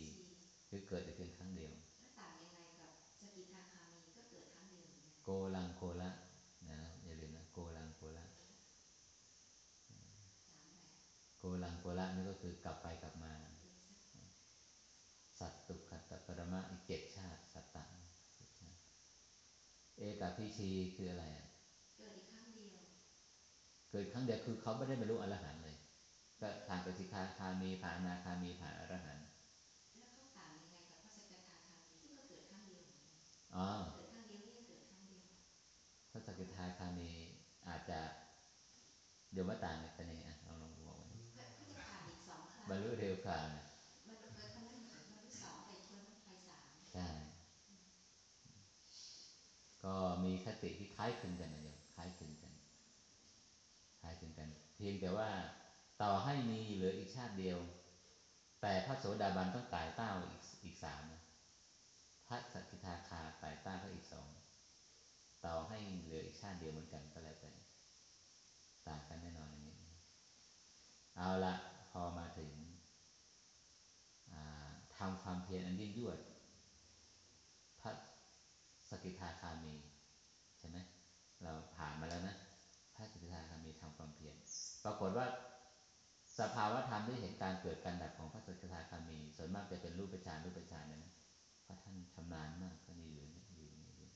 [0.69, 1.73] คือเกิดแต่เพียงครั้งเดียว
[2.19, 2.89] ต่างยังไงกับ
[3.19, 4.85] สกิทาคามีก็เกิดครั้งเดียว
[5.23, 6.09] โกลังโกละ
[11.45, 11.51] กุ
[11.99, 13.33] ละนี่ก็คือกลับไปกลับมา
[15.39, 17.85] สัตตุขัตตปรมะอีกเจ็ดชาติ สัตตะ
[19.97, 21.47] เอกาพิชีคืออะไรอะ
[21.97, 22.79] เกิดอีกครั้งเดียว
[23.91, 25.75] เกิดครั้งเดียวคือเขาไม่ได้บรรลุอรหันต์เลย
[26.41, 29.25] ก็ทางกสิกาคามีผ่านอนาคามีผ่านอรหันต์
[29.97, 33.13] แล้วเขาต่างยังไงกับพระสกทาคามีที่ก็เกิดครั้งเดียวเหมือนกัน
[33.55, 35.25] อ๋อเกิดครั้งเดียวเนี่ยเกิดครั้งเดียว
[36.11, 37.09] พระสกิทาคามี
[37.67, 37.99] อาจจะ
[39.31, 40.84] เดี๋ยวมาต่างกันยังไงอะลองลองบ
[42.69, 43.65] บรรลุเร็วกว่านะ
[44.07, 44.77] มันเกิดครั้งนั้น
[45.09, 47.07] บรรลุสองไปคนนั้นไปสามใช่
[49.83, 52.53] ก็มีคติที่คล้ายคลึงกันนะโยมคล้ายคลึงกัน
[54.01, 55.29] คล้ายคลึงกัน เพียงแต่ว่า
[56.01, 57.57] ต่อให้มีเหลืออีกชาติเดียว
[58.61, 61.21] แต่พระโสดาบันต้องตายเต้าอีกอีกสามนะ
[62.27, 64.27] พระสกิทาคาตายเต้าก็อีกสอง
[65.45, 67.51] ต่อให้เหลืออีกชาติเดียวเหมือนกันก็แล้วแต่
[68.87, 69.75] ต่างกันแน่นอนอย่างนี้
[71.15, 72.51] เอาละพ อมาถึง
[74.97, 76.17] ทำความเพียรอันยิ่งยวด
[77.81, 77.91] พระ
[78.89, 79.75] สกิทาคามี
[80.59, 80.77] ใช่ไหม
[81.43, 82.35] เราผ่านมาแล้วนะ
[82.95, 84.35] พระสกิทาคามีทำความเพียร
[84.83, 85.25] ปรากฏว่า
[86.39, 91.13] สภาวะธรรมที่เห็นการเกิดการดับของพระสกิทาคามี ส่วนมากจะเป็นรูปฌานรูปฌานนะนะ
[91.63, 94.09] เพราะท่านชำนาญมากก็นี่อยู่นี่อยู่นี่อยู่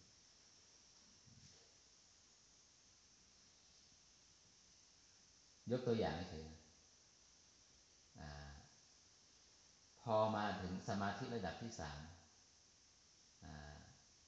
[5.71, 6.57] ยกตัวอย่างเฉยๆนะ
[8.19, 8.29] อ่า
[9.98, 11.99] พ อมาถึงสมาธิระดับที่สาม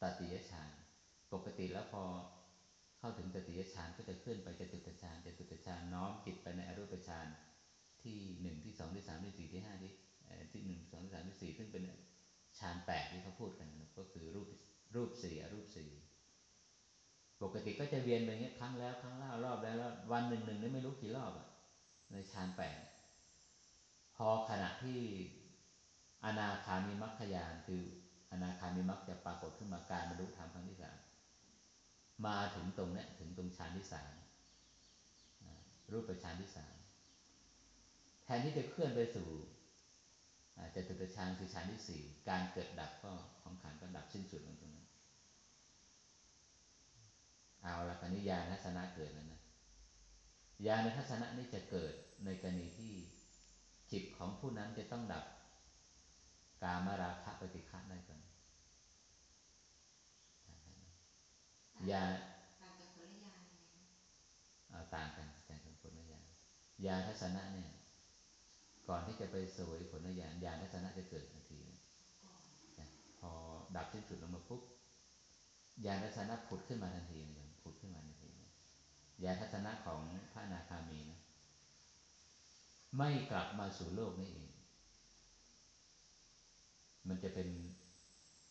[0.02, 0.72] ตติยฌาน
[1.34, 2.04] ปกติแล้วพอ
[3.00, 7.28] เข้าถึงตติยฌานก็จะขึ้นไปจตุตฌานจตุตฌานน้อมจิตไปในอรูปฌาน
[8.04, 9.92] ที่หนึ่งที่สองที่สามที่สี่ที่ห้าที่
[10.54, 11.84] ที่หนึ่งสองสามที่สี่ซึ่งเป็น
[12.60, 14.48] ฌานแปดที่เขาพูดกันก็คือรูป
[14.96, 15.90] รูปสี่อรูปสี่
[17.42, 21.48] ปกติก็จะเวียนไปงเงี้ยครั้งแล้วครั้งเล่ารอบแล้วแล้ววันหนึ่งหนึ่งนี่ไม่รู้กี่รอบอะ
[22.12, 22.80] ในฌานแปด
[24.16, 25.00] พอขณะที่
[26.26, 27.84] อนาคามีมัคคยานคือ
[28.32, 30.98] อนาคามีมัคจะปรากฏขึ้นมาการบรรลุธรรมครั้งที่สาม
[32.26, 34.14] มาถึงตรงเนี้ยถึงตรงฌานที่สาม
[35.92, 36.76] รูปฌานที่สาม
[38.24, 39.30] แทนที่จะเคลื่อนไปสู่
[40.58, 44.88] อ่าจตุตฌานคือฌานที่สี่การเกิดดับก็ของขันธ์ก็ดับสิ้นสุดลงตรงนั้น
[47.62, 49.42] เอาละคราวนี้ญาณทัศนะเกิดแล้วนะ
[50.66, 51.94] ญาณทัศนะนี่จะเกิด
[52.26, 52.94] ในกรณีที่
[53.92, 55.24] จิตของผู้นั้นจะต้องดับ
[56.62, 58.22] กามราคะปฏิฆะได้ก่อน
[61.92, 62.04] ญา
[62.62, 63.34] ต่างกันะ
[64.70, 66.24] เอาต่างกันต่างกันผลญาณ
[66.86, 67.72] ญาทัศนะเนี่ย
[68.88, 71.62] ก่อนที่จะไปสวยผลญาณญาณทัศนะจะเกิดทันที
[73.20, 73.32] พอ
[73.76, 74.62] ดับสิ้นสุดลงมาปุ๊บ
[75.86, 78.52] ญาทัศนะผุดขึ้นมาทันทีนะโยผุดขึ้นมาทันทีนะ
[79.24, 80.02] ญาทัศนะของ
[80.34, 81.20] พระนาคามีนะ
[82.98, 84.51] ไม่กลับมาสู่โลกนี้เอง
[87.08, 87.50] มันจะเป็น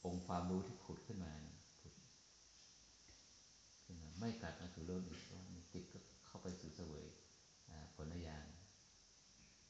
[0.05, 1.33] องค์ความรู้ที่ผุดขึ้นมา
[1.81, 1.93] ผุด
[3.85, 7.07] ขึ้นมาไม่กลับมาสู่โลกนี้เพราะว่ามีจิตก็เข้าไปสู่เสวย
[7.95, 8.47] ผลญาณ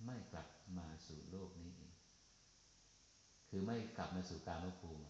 [0.07, 1.93] ไม่กลับมาสู่โลกนี้เอง
[3.49, 5.07] คือไม่กลับมาสู่กามภูมิ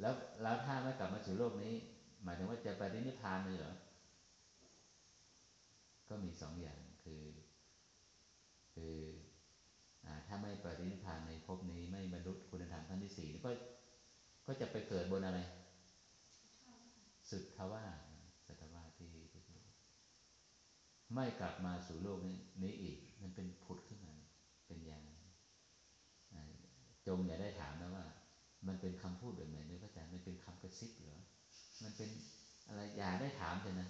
[0.00, 1.74] แล้วแล้วถ้าไม่กลับมาสู่โลกนี้
[2.24, 3.74] หมายถึงว่าจะไปนิพพานเลยเหรอ
[6.08, 7.22] ก็มีสองอย่างคือ
[8.74, 8.96] คือ
[10.26, 13.50] ถ้าไม่ปฏินิพพานในภพนี้ไม่บรรลุคุณธรรมขั้นที่สี่ก็
[14.46, 15.38] ก็จะไปเกิดบนอะไร
[17.30, 17.84] สุดทว่า
[18.46, 19.10] สุดทวาที่
[21.14, 24.14] ไม่กลับมาสู่โลกนี้นอีก มันเป็นผุดขึ้นมา
[24.66, 25.04] เป็นอย่าง
[27.06, 28.04] จงอย่าได้ถามนะว่า
[28.66, 31.20] มันเป็นคำพูดแบบไหนเนี่ยพระอาจารย์มันเป็นคำกระซิบหรอ
[31.82, 32.10] มันเป็น
[32.68, 33.88] อะไรอย่าได้ถามเลยนะ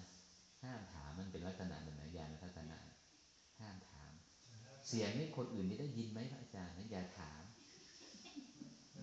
[0.63, 2.77] ห้ามถามมันเป็นลักษณะแบบไหนญาณทัศนะ
[3.59, 3.96] ห้ามถาม
[4.87, 7.43] เสียงนี้คนอื่นจะได้ยินไหมพระอาจารย์นะอย่าถาม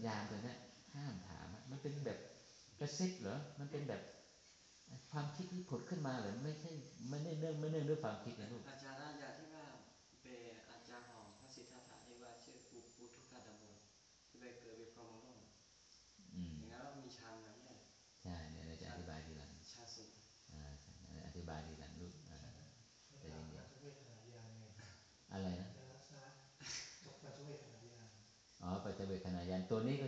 [0.07, 0.57] ยามตัวเนี้ย
[0.95, 2.19] ห้ามถามอะมันเป็นแบบ
[2.81, 4.01] กระซิบเหรอ มันเป็นแบบ
[5.11, 6.71] ความคิดที่ผุดขึ้นมาเหรอไม่ใช่
[7.09, 9.65] ไม่ได้เนื่องไม่เนื่องด้วยความคิดนะลูกอาจารย์อาจารย์ที่ว่า
[10.23, 13.75] เป็นอาจารย์ของพระสิทธัตถะที่ว่าชื่ออุปุทุกขดำมน
[14.29, 15.43] ที่ไปเกิดเป็นพรหมโลก
[16.35, 17.75] อืมอย่างนั้นเรามีชันนะเนี่ย
[18.23, 20.13] ใช่เนี่ยเราจะอธิบายทีหลังชาสูง
[20.53, 20.63] อ่า
[21.27, 22.39] อธิบายทีหลังลูกอ่า
[23.09, 24.65] ไม่ต่างปัจจุเวทขนาดยานไง
[25.33, 26.27] อะไรนะในลักษณะ
[27.05, 28.09] กับปัจจุเวทขนาดยาน
[28.63, 30.07] อ๋อ ปัจเจเวคขณะยานตัวนี้ก็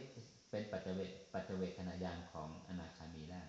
[0.51, 1.01] เป็นปัจเจเว
[1.33, 3.45] ปัจเจเวคขณะยานของอนาคามีได้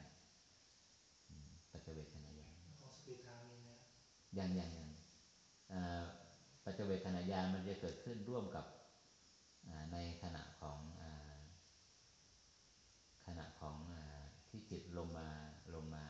[1.72, 3.90] ปัจเจเวคขณะยานของสกิทามีไหมฮะ
[4.38, 4.90] ยังยังยัง
[6.64, 8.66] ปัจเจเวคขณะยานมันจะเกิดขึ้นร่วมกับ
[9.92, 11.04] ในขณะของอ
[13.26, 13.96] ขณะของอ
[14.50, 15.28] ที่จิตลงมา
[15.76, 16.06] ลงมา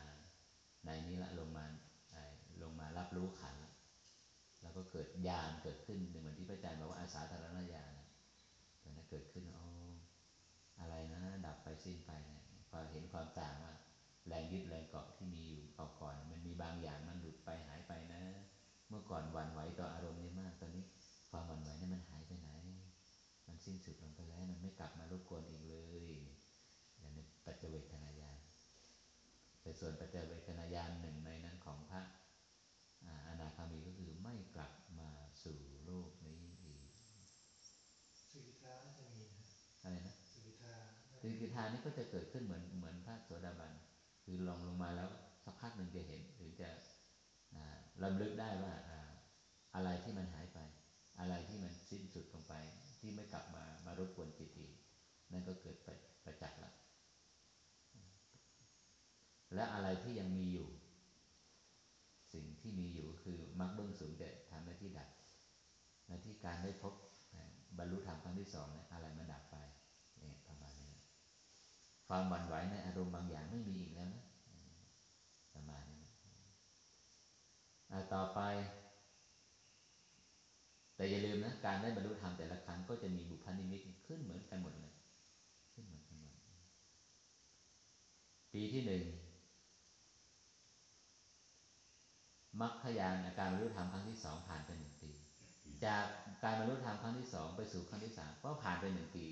[0.84, 1.64] ในนี้ละลงมา
[2.62, 3.56] ลงมารับรู้ขัน
[4.62, 7.97] แล้วก็เกิดญาณเกิดขึ้นเหมือนที่พระอาจารย์บอกว่าอาสาธารณญาณตอนนั้น
[9.08, 9.66] เกิดขึ้นอ๋อ
[10.80, 13.74] อะไรนะดับไปสิ้นไปเนี่ยพอเห็นความต่างว่า
[14.26, 18.22] แรงยึดแรงเกาะที่มีอยู่เก่าก่อน มันมีบางอย่างมันหลุดไปหายไปนะ
[18.88, 20.84] เมื่อก่อนหวันไหวต่ออารมณ์เยอะมากตอนนี้
[21.30, 22.50] ความหวั่นไหวนี่มันหายไปไหน
[23.46, 26.04] มันสิ้นสุดลงไปแล้ว มันไม่กลับมารบกวนอีกเลย
[26.98, 28.38] อย่างนี้ปัจเจเวทนาญาณ
[29.60, 32.02] แต่ส่วนปัจเจเวทนาญาณหนึ่งในนั้นของพระ
[33.28, 35.10] อนาคามีก็คือไม่กลับมา
[35.44, 36.88] สู่โลกนี้อีก
[38.30, 39.42] สุกิทาจะมีนะ
[39.82, 43.72] อะไรนะ สุกิทา สิ ก็จะเกิดขึ้นเหมือนเหมือนพระโสดาบัน
[44.24, 45.08] คือลองลงมาแล้ว
[45.44, 46.70] สักพักหนึ่งจะเห็นหรือจะ
[48.02, 48.72] ลำลึกได้ว่า
[49.74, 50.58] อะไรที่มันหายไป
[51.20, 52.54] อะไรที่มันสิ้นสุดลงไป
[53.00, 54.74] ที่ไม่กลับมามารบกวนจิตอีก
[55.32, 55.76] นั่นก็เกิด
[56.24, 56.74] ประจักษ์แล้ว
[59.54, 60.68] และอะไรที่ยังมีอยู่
[62.32, 65.08] สิ่งที่มีอยู่คือมรรคเบื้องสูงแต่ทำหน้าที่ดับ
[66.06, 66.94] หน้าที่การได้พบ
[67.78, 69.56] บรรลุธรรมครั้งที่สองนี่ยอะไรมันดับไป
[70.18, 70.87] เนี่ยประมาณนี้
[72.08, 74.22] ความหวั่นไหวในอารมณ์บางอย่างไม่มีอีกแล้วนะ
[75.54, 76.04] ประมาณนี้
[78.14, 78.40] ต่อไป
[80.96, 84.92] แต่อย่าลืมนะการได้บรรลุธรรมแต่ละครั้งก็จะมีบุพนิมิตขึ้นเหมือนกันหมดเลย
[85.72, 86.34] ขึ้นเหมือนกันหมด
[88.52, 89.02] ปีที่หนึ่ง
[92.60, 95.10] มรรคยานอาการบรรลุธรรมครั้งที่สองผ่านไปหนึ่งปี
[95.84, 96.04] จาก
[96.44, 99.26] การบรรลุธรรมครั้งที่สองไปสู่ครั้งที่สามก็ผ่านไปหนึ่งปี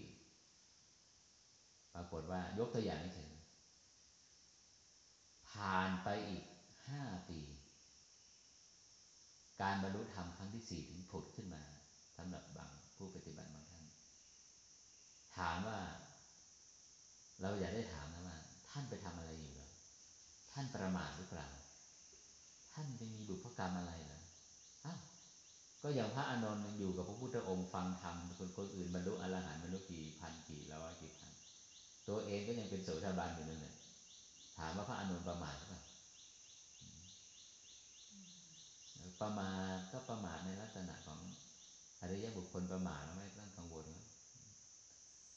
[1.96, 3.30] ปรากฏว่ายกตัวอย่างให้เห็น
[5.50, 6.44] ผ่านไปอีก
[6.88, 7.40] ห้าปี
[9.62, 11.62] การบรรลุธรรมครั้งที่สี่ถึงผุดขึ้นมา
[12.16, 13.85] สำหรับบางผู้ปฏิบัติบางท่าน
[15.37, 15.78] ถามว่า
[17.42, 18.38] เราอยากได้ถามนะว่า
[18.70, 19.70] ท่านไปทำอะไรอยู่หรอ
[20.52, 21.48] ท่านประมาทหรือเปล่า
[22.72, 24.22] ท่านไปมีบุพกรรมอะไรเหรอ
[24.85, 24.98] อ้าว
[25.82, 31.36] ก็อย่างพระอานนท์อยู่กับพระพุทธองค์ฟังธรรมคนคนอื่นบรรลุอรหันต์บรรลุกี่พันกี่ร้อยกี่พัน
[32.09, 33.75] ตัวเองก็ยังเป็นโสดาบันอยู่นั่นแหละ
[34.57, 35.83] ถามว่าพระอานนประมาทหรือเปล่า
[39.21, 41.19] ประมาทก็ประมาทในลักษณะของ
[42.01, 44.05] อริยบุคคลประมาทไม่ต้องกังวลว่า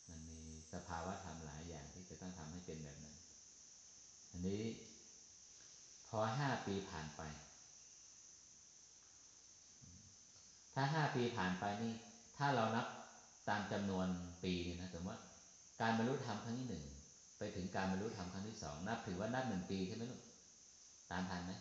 [0.10, 0.40] มันมี
[0.74, 3.16] สภาวะธรรมหลายอย่างที่จะต้องทำให้เป็นแบบนั้น
[4.32, 4.62] อันนี้
[6.10, 7.22] พอห้าปีผ่านไป
[10.74, 11.94] ถ้าห้าปีผ่านไปนี่
[12.38, 12.86] ถ้าเรานับ
[13.50, 14.08] ตามจำนวน
[14.44, 15.20] ปีนี่นะสมมติว่า
[15.82, 16.84] การบรรลุธรรมครั้งที่หนึ่ง
[17.38, 20.22] ไปถึงการบรรลุธรรมครั้งที่สองนับถือว่านับหนึ่งปีใช่ไหมลูก
[21.12, 21.54] ตามทันไหม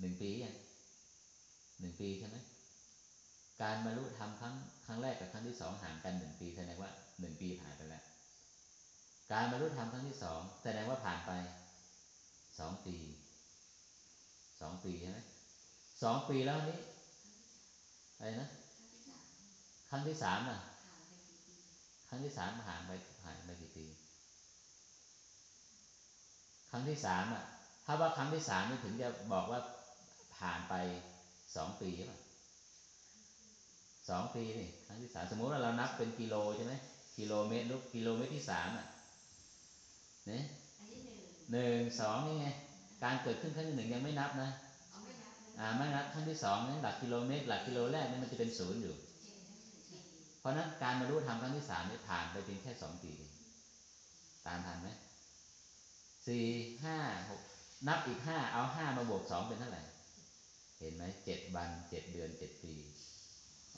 [0.00, 0.54] หนึ่งปียัง
[1.80, 2.36] หนึ่งปีใช่ไหม
[3.62, 4.54] การบรรลุธรรมครั้ง
[4.86, 6.90] ครั้งแรกกับครั้งที่สองห่างกันหนึ่งปีแสดงว่า
[7.20, 8.02] หนึ่งปีผ่านไปแล้ว
[9.32, 11.30] การบรรลุธรรมครั้งที่สองแสดงว่าผ่านไป
[12.58, 12.96] สองปี
[14.60, 15.18] สองปีใช่ไหม
[16.02, 16.78] สองปีแล้วนี้
[18.16, 18.48] อะไรนะ
[19.90, 20.58] ครั้งที่สามน่ะ
[22.08, 22.92] ครั้งที่สามผ่านไป
[23.24, 23.86] ผ่านไปกี่ปี
[26.70, 27.44] ครั้งที่สามอะ
[27.86, 29.60] ถ้าว่าครั้งที่สามนี่ถึงจะบอกว่า
[30.36, 30.74] ผ่านไป
[31.56, 32.14] สองปีใช่ไหม
[34.08, 36.72] สองปีนี่ครั้งที่สามสมมุติว่าเรานับเป็นกิโลใช่ไหม
[37.18, 38.86] กิโลเมตรลูกกิโลเมตรที่สามอะ
[40.28, 40.44] เนี่ย
[41.52, 42.46] หนึ่งสองนี่ไง
[43.04, 44.50] การเกิดขึ้นครั้งที่หนึ่งยังไม่นับนะ
[45.58, 48.94] อ่าไม่นับครั้งที่สองนี่หลักกิโลเมตร หลักกิโลแรกนี่มันจะเป็นศูนย์อยู่
[50.44, 53.12] เพราะนั้นการบรรลุธรรมครั้งที่สามนี่ผ่านไปเพียงแค่สองปี
[54.46, 54.88] ตามทันไหม
[56.26, 56.46] สี่
[56.84, 56.98] ห้า
[57.30, 57.40] หก
[57.88, 59.82] นับอีกห้าเอาห้ามาบวกสองเป็นเท่าไหร่
[60.78, 62.74] เห็นไหมเจ็ดวันเจ็ดเดือนเจ็ดปี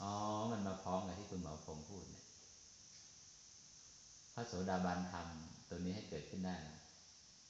[0.01, 0.13] อ๋อ
[0.51, 2.25] มันมาพร้อมกับที่คุณหมอพงพูดเนี่ย
[4.33, 6.57] พระโสดาบันทำตัวนี้ให้เกิดขึ้นได้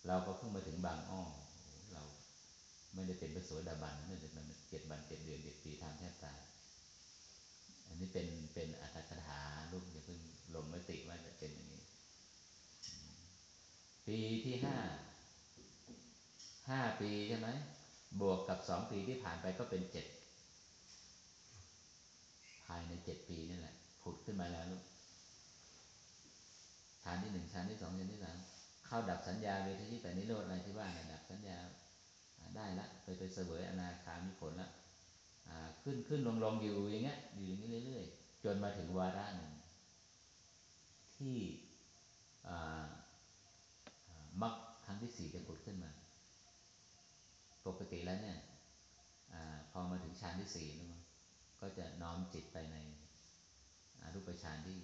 [0.07, 1.23] เราก็เพิ่งมาถึงบางอ้อ
[1.93, 2.03] เรา
[2.93, 4.31] ไม่ได้เป็นพระโสดาบันนั่นเป็น
[4.69, 6.39] เจ็ดวันเจ็ดเดือนเจ็ดปีทำแทบตาย
[7.87, 10.19] อันนี้เป็นเป็นอัตถกถาลูกอย่าเพิ่ง
[10.55, 11.81] ลงมติว่าจะเป็นอย่างนี้
[14.07, 14.77] ปีที่ห้า
[16.69, 17.47] ห้าปีใช่ไหม
[18.21, 20.05] บวกกับสองปีที่ผ่านไปก็เป็นเจ็ด
[22.65, 24.83] ภายในเจ็ดปีนี่แหละผุดขึ้นมาแล้วลูก
[27.03, 28.37] ฌานที่หนึ่งฌานที่สองฌานที่สาม
[28.85, 31.57] เข้าดับสัญญาเวทยิแต่นิโรธอะไรที่ว่าเนี่ยดับสัญญา
[32.55, 34.69] ได้ละไปไปเสวยอนาคามีผลละ
[35.83, 39.51] ขึ้นขึ้นลงลงอยู่อย่างเงี้ยอยู่อย่างนี้เรื่อยๆ จนมาถึงวาระหนึ่ง
[41.15, 41.37] ที่
[44.41, 44.53] มัก
[44.85, 45.91] ครั้งที่สี่จะผุดขึ้นมา
[47.67, 48.37] ปกติแล้วเนี่ย
[49.33, 49.35] อ
[49.71, 50.95] พอมาถึงฌานที่สี่นู่น
[51.61, 52.77] ก็จะน้อมจิตไปใน
[54.13, 54.79] รูปฌานที่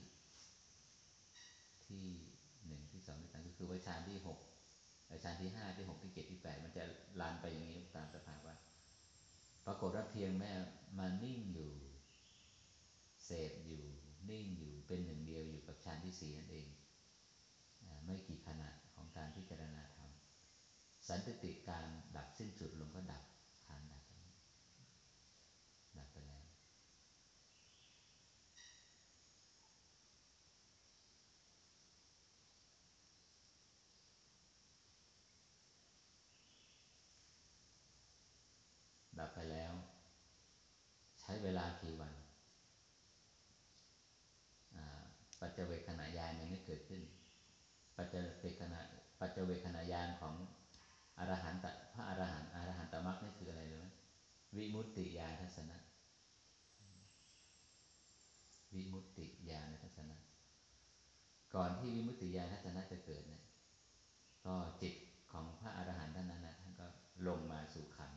[1.85, 2.05] ที่
[2.67, 4.39] หนึ่งที่สองที่สามก็คือว่าฌานที่หก
[5.23, 6.83] ฌานที่ห้าที่หกที่เจ็ดที่แปดมันจะ
[7.21, 8.53] ลันไปอย่างนี้ตามสภาวะ
[9.65, 10.51] ปรากฏว่าเพียงแม่
[10.99, 11.71] มานิ่งอยู่
[13.25, 13.83] เสพอยู่
[14.29, 16.67] นิ่งอยู่เป็นหนึ่งเดียวอยู่กับฌานที่สี่นั่นเอง
[18.05, 20.11] ไม่กี่ขณะของการพิจารณาธรรม
[21.07, 23.23] สันติการดับสิ้นสุดลงก็ดับ
[23.65, 24.03] ฐานดับ
[25.97, 26.43] ดับไปแล้ว
[39.19, 39.73] ดับไปแล้ว
[41.19, 42.13] ใช้เวลา กี่วัน
[45.39, 47.01] ปัจเจเวคขณะยานยังไม่เกิดขึ้น
[47.95, 48.79] ปัจเจเวคขณะ
[49.19, 50.33] ปัจเจเวคขณะยานของ
[51.17, 53.87] อรหันตพระอรหันต์อรหันตมรรคนี่คืออะไรรู้ไหม
[54.55, 55.77] วิมุตติญาณทัศนะ
[58.73, 60.17] วิมุตติญาณทัศนะ
[61.55, 63.43] ก่อนที่วิมุตติญาณทัศนะจะเกิดเนี่ย
[64.45, 64.93] ก็จิต
[65.31, 66.87] ของพระอรหันต์ท่านนั้นนะท่านก็
[67.27, 68.11] ลงมาสู่ขัน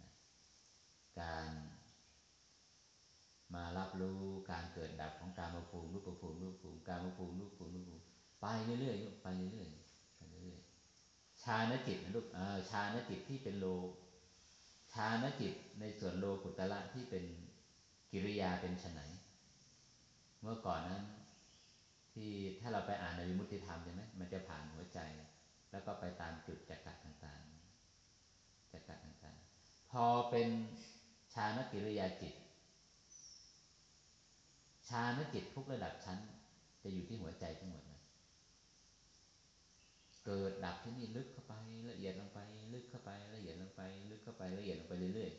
[0.00, 0.10] นะ
[1.20, 1.50] การ
[3.54, 4.20] มารับรู้
[4.50, 8.02] การเกิดดับของการมาภูมิรูปภูมิรูปภูมิการมาภูมิรูปภูมิรูปภูมิ
[8.40, 8.46] ไป
[8.80, 12.26] เรื่อยๆไปเรื่อยๆไปเรื่อยๆชาณจิตนะลูก
[12.70, 13.66] ชาณจิตที่เป็นโล
[14.92, 17.24] ชาณจิตในส่วนโลกุตละที่เป็น
[18.12, 19.00] กิริยาเป็นไน
[20.40, 21.02] เมื่อก่อนนั้น
[22.12, 22.30] ที่
[22.60, 24.98] ถ้าเราไปอ่านในวิมุตติธรรมใช่ไหมมันจะผ่านหัวใจ
[25.70, 30.48] แล้วก็ไปตามจุดจักรต่างๆจักรต่างๆพอเป็น
[31.34, 32.34] ชาณกิริยาจิต
[34.90, 36.18] ชาณจิตทุกระดับชั้น
[36.82, 38.00] จะอยู่ที่หัวใจทั้งหมดเลย
[40.24, 41.54] เกิดดับที่นี่ลึกเข้าไป
[41.90, 42.40] ละเอียดลงไป
[42.74, 43.80] ลึกเข้าไป ละเอียดลงไป
[44.10, 45.30] ลึกเข้าไปละเอียดลงไปเรื่อย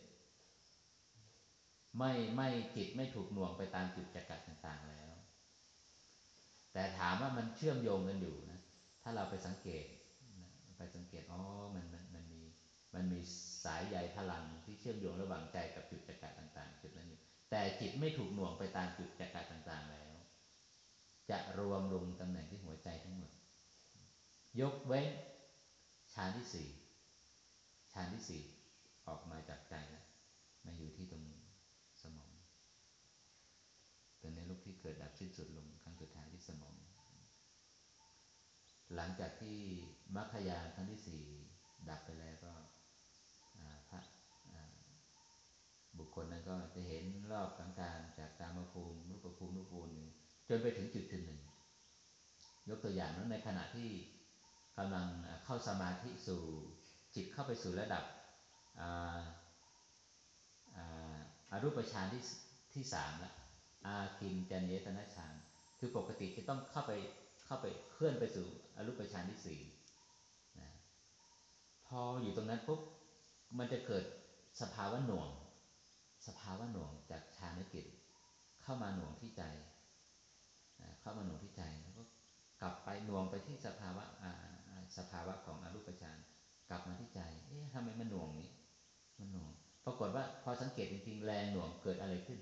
[1.16, 5.16] ๆไม่ไม่จิตไม่ถูกหน่วงไปตามจุดจักรต่าง ๆ แล้ว
[6.74, 8.60] แต่ถามว่ามันเชื่อมโยงกันอยู่นะ
[9.02, 9.86] ถ้าเราไปสังเกต
[10.78, 11.42] ไปสังเกตอ๋อ
[11.76, 12.42] มันมันมันมี
[12.96, 13.20] มันมี
[13.66, 17.22] สายใยพลังที่เชื่อมโยงระหว่างใจกับจุดจักรต่าง ๆ จุดนั้นอยู่
[17.52, 20.14] แต่จิตไม่ถูกหน่วงไปตามจุดจักรต่างๆแล้ว
[21.30, 23.32] จะรวมลงตำแหน่งที่หัวใจทั้งหมด
[24.62, 25.12] ยกเว้น
[26.14, 26.70] ฌานที่สี่
[27.94, 28.44] ฌานที่สี่
[29.08, 30.06] ออกมาจากใจแล้ว
[30.66, 31.24] มาอยู่ที่ตรง
[32.02, 32.32] สมอง
[34.20, 36.76] เป็นในรูปที่เกิดดับสิ้นสุดลงครั้งสุดท้ายที่สมอง
[38.96, 39.58] หลังจากที่
[40.16, 41.22] มรรคยานครั้งที่สี่
[41.90, 42.54] ดับไปแล้วก็
[43.90, 44.02] พระ
[46.02, 49.92] บุคคลนั้นก็จะเห็นรอบสังการจากกามภูมิรูปภูมิรูปภูมิ
[50.50, 51.42] จนไปถึงจุดจุดหนึ่ง
[52.70, 53.90] ยกตัวอย่างนั้นในขณะที่
[54.78, 55.08] กำลัง
[55.44, 56.42] เข้าสมาธิสู่
[57.16, 58.04] จิตเข้าไปสู่ระดับ
[58.80, 62.24] อารูปฌานที่
[62.74, 63.34] ที่สามละ
[63.86, 65.34] อากินจันเยตนะฌาน
[65.80, 66.92] คือปกติจะต้องเข้าไป
[67.46, 69.60] เข้าไปเคลื่อนไปสู่อรูปฌานที่สี่
[70.60, 70.70] นะ
[71.88, 72.80] พออยู่ตรงนั้นปุ๊บ
[73.58, 74.04] มันจะเกิด
[74.62, 75.30] สภาวะหน่วง
[76.28, 77.86] สภาวะหน่วงจากฌานกิจ
[78.62, 79.44] เข้ามาหน่วงที่ใจ
[81.02, 82.04] เข้ามาหน่วงที่ใจแล้วก็
[82.62, 84.04] กลับไปหน่วงไปที่สภาวะ
[84.98, 86.18] สภาวะของอรูปฌาน
[86.70, 88.50] กลับมาที่ใจ เอ๊ะทำไมมันหน่วงนี้
[89.20, 89.50] มันหน่วง
[89.86, 92.40] ปรากฏว่าพอสังเกตจริงๆ แรงหน่วงเกิดอะไรขึ้น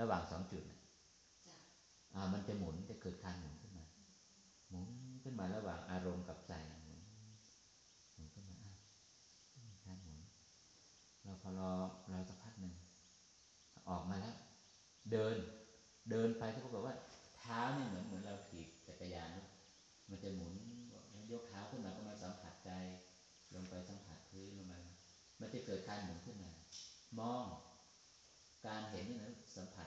[0.00, 0.62] ระหว่างสองจุด
[2.14, 3.84] อ่า มันจะหมุนจะเกิดการหมุนขึ้นมา
[4.68, 4.88] หมุน
[5.22, 6.54] ขึ้นมาระหว่างอารมณ์กับใจ
[6.84, 7.00] หมุน
[8.14, 8.76] หมุนขึ้นมาอ้าว
[9.86, 10.18] การหมุน
[11.22, 11.70] เราพอรอ
[12.10, 12.49] เราสักพักหนึ่ง
[13.90, 14.36] ออกมาแล้ว
[15.12, 15.34] เดิน
[16.10, 16.96] เดินไปก็ปรากว่า
[17.36, 19.28] เท้านี่เหมือนเหมือนเราขี่จักรยาน
[20.10, 20.52] มันจะหมุน
[21.32, 22.70] ยกเท้าขึ้นมาก็มาสัมผัสใจ
[23.54, 24.80] ลงไปสัมผัสพื้นลงมา
[25.40, 26.50] มันจะเกิดการหมุนขึ้นมา
[27.20, 27.44] มอง
[28.66, 29.86] การเห็นนี่นะสัมผัส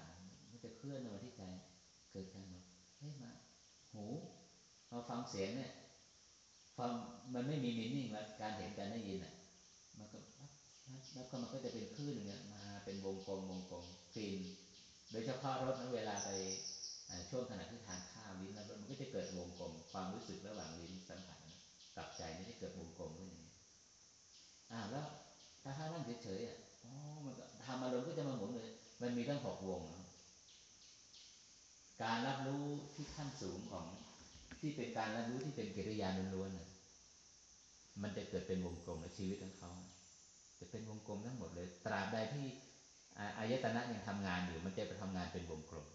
[0.52, 1.44] มันจะเคลื่อนมาที่ใจ
[2.12, 2.62] เกิดการหมุน
[3.00, 3.32] เฮ้ยมา
[3.94, 4.06] หู
[4.92, 5.72] มาฟังเสียงเนี่ย
[6.78, 6.92] ฟัง
[7.34, 9.34] มันไม่มีมินิ่งแล้วการเห็นการได้ยินอะ
[9.98, 10.18] มันก็
[11.14, 13.84] แล้วก็มันก็จะเป็นคลื่นเนี่ยมาเป็นวงกลมวงกลม
[14.16, 14.36] กลิ่น
[15.12, 16.30] โดยเฉพาะรถนะเวลาไป
[17.30, 21.38] ช่วงขณะที่ทานข้าวลิ้นแล้วมันก็จะเกิดวงกลม ความรู้สึกระหว่างลิ้นสัมผัส
[21.96, 23.54] กับใจนี่จะเกิดวงกลมขึ้นอย่างนี้
[24.72, 25.06] อ่าแล้ว
[25.62, 26.94] ถ้าถ้านั่งเฉยๆอะอ๋อ
[27.26, 27.34] มัน
[27.66, 28.68] ทำอารมณ์ก็จะมาหมุนเลย
[29.02, 29.82] มันมีตั้งหกวง
[32.04, 33.86] การรับรู้ที่ขั้นสูงของ
[34.60, 39.72] ที่เป็นการรับรู้ที่เป็นกิริยาล้วนๆมันจะเกิดเป็นวงกลมในชีวิตของเขา
[40.64, 42.46] จะเป็นวงกลมทั้งหมดเลย ตราบใดที่
[43.38, 45.88] อายตนะยังทำงานอยู่ มันจะไปทำงานเป็นวงกลม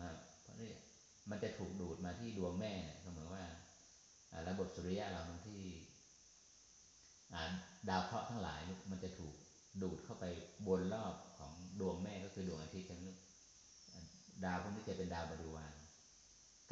[0.00, 0.08] มา
[0.42, 0.72] เพราะนี่
[1.30, 2.72] มันจะถูกดูดมาที่ดวงแม่
[3.04, 3.44] ก็เหมือนว่า
[4.48, 5.62] ระบบสุริยะเราที่
[7.88, 9.34] ดาวเคราะห์ทั้งหลายมันจะถูก
[9.82, 10.24] ดูดเข้าไป
[10.66, 13.18] บนรอบของดวงแม่ก็คือดวงอาทิตย์ใช่ไหมลูก
[14.44, 15.72] ดาวพวกนี้จะเป็นดาวบริวาร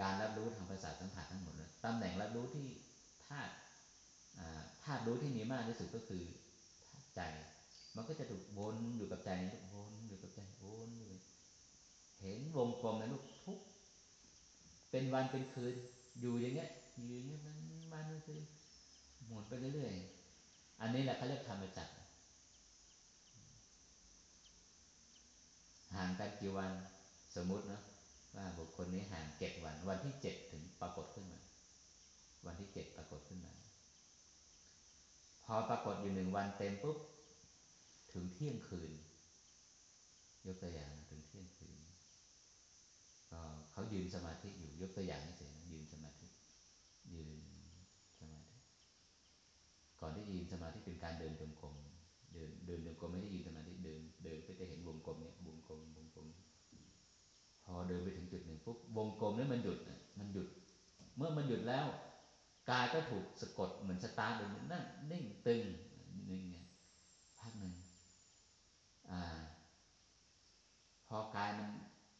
[0.00, 2.66] การรับรู้ทางภาษาสัมผัสทั้งหมดเลยตำแหน่งรับรู้ที่
[3.26, 3.52] ธาตุ
[4.84, 6.22] ธาตุรู้ที่มีมากที่สุดก็คือ
[7.16, 7.20] ใจ
[7.96, 11.12] มันก็จะถูกวนอยู่กับใจนี่วนอยู่กับใจวนอยู่
[12.20, 13.58] เห็นวงกลมนลูกทุก
[14.90, 15.74] เป็นวันเป็นคืน
[16.20, 17.56] อยู่อย่างเงี้ยอยู่อย่างเงี้ยมัน
[17.92, 18.40] มันคือ
[19.26, 21.92] หมุนไปเรื่อยๆอันนี้แหละเขาเรียกธรรมจักร
[25.94, 26.72] ห่างกันกี่วัน
[27.36, 27.80] สมมุตินะ
[28.36, 31.40] ว่าบุคคลนี้ห่างเจ็ดวัน วันที่เจ็ดถึงปรากฏขึ้นมา
[32.46, 33.54] วันที่เจ็ดปรากฏขึ้นมา
[35.46, 36.98] พอปรากฏอยู่หนึ่งวันเต็มปุ๊บ
[38.12, 38.92] ถึงเที่ยงคืน
[40.46, 41.76] ยกตัวอย่างถึงเที่ยงคืน
[43.30, 46.26] ก็เขายืนสมาธิอยู่ยกตัวอย่างนี่เฉยยืนสมาธิ
[47.12, 47.28] ยืน
[48.20, 48.54] สมาธิ
[50.00, 51.74] ก่อนที่ยืนสมาธิเป็นการเดินจงกรม
[52.32, 56.26] เดินเดินจงกรมไม่ได้ยืนสมาธิเดินเดินก็จะเห็นวงกลมเนี่ยวงกลมวงกลม
[57.64, 59.78] พอเดินไปถึงจุดหนึ่งปุ๊บวงกลมนั้นมันหยุด
[60.18, 60.48] มันหยุด
[61.16, 61.86] เมื่อมันหยุดแล้ว
[62.70, 65.62] กายก็ถูกสะกดเหมือนสตาร์ทเลยนั่งนิ่งตึง
[66.30, 66.58] นิ่งไง
[67.40, 67.74] พักหนึ่ง
[69.10, 69.22] อ่า
[71.08, 71.68] พอกายมัน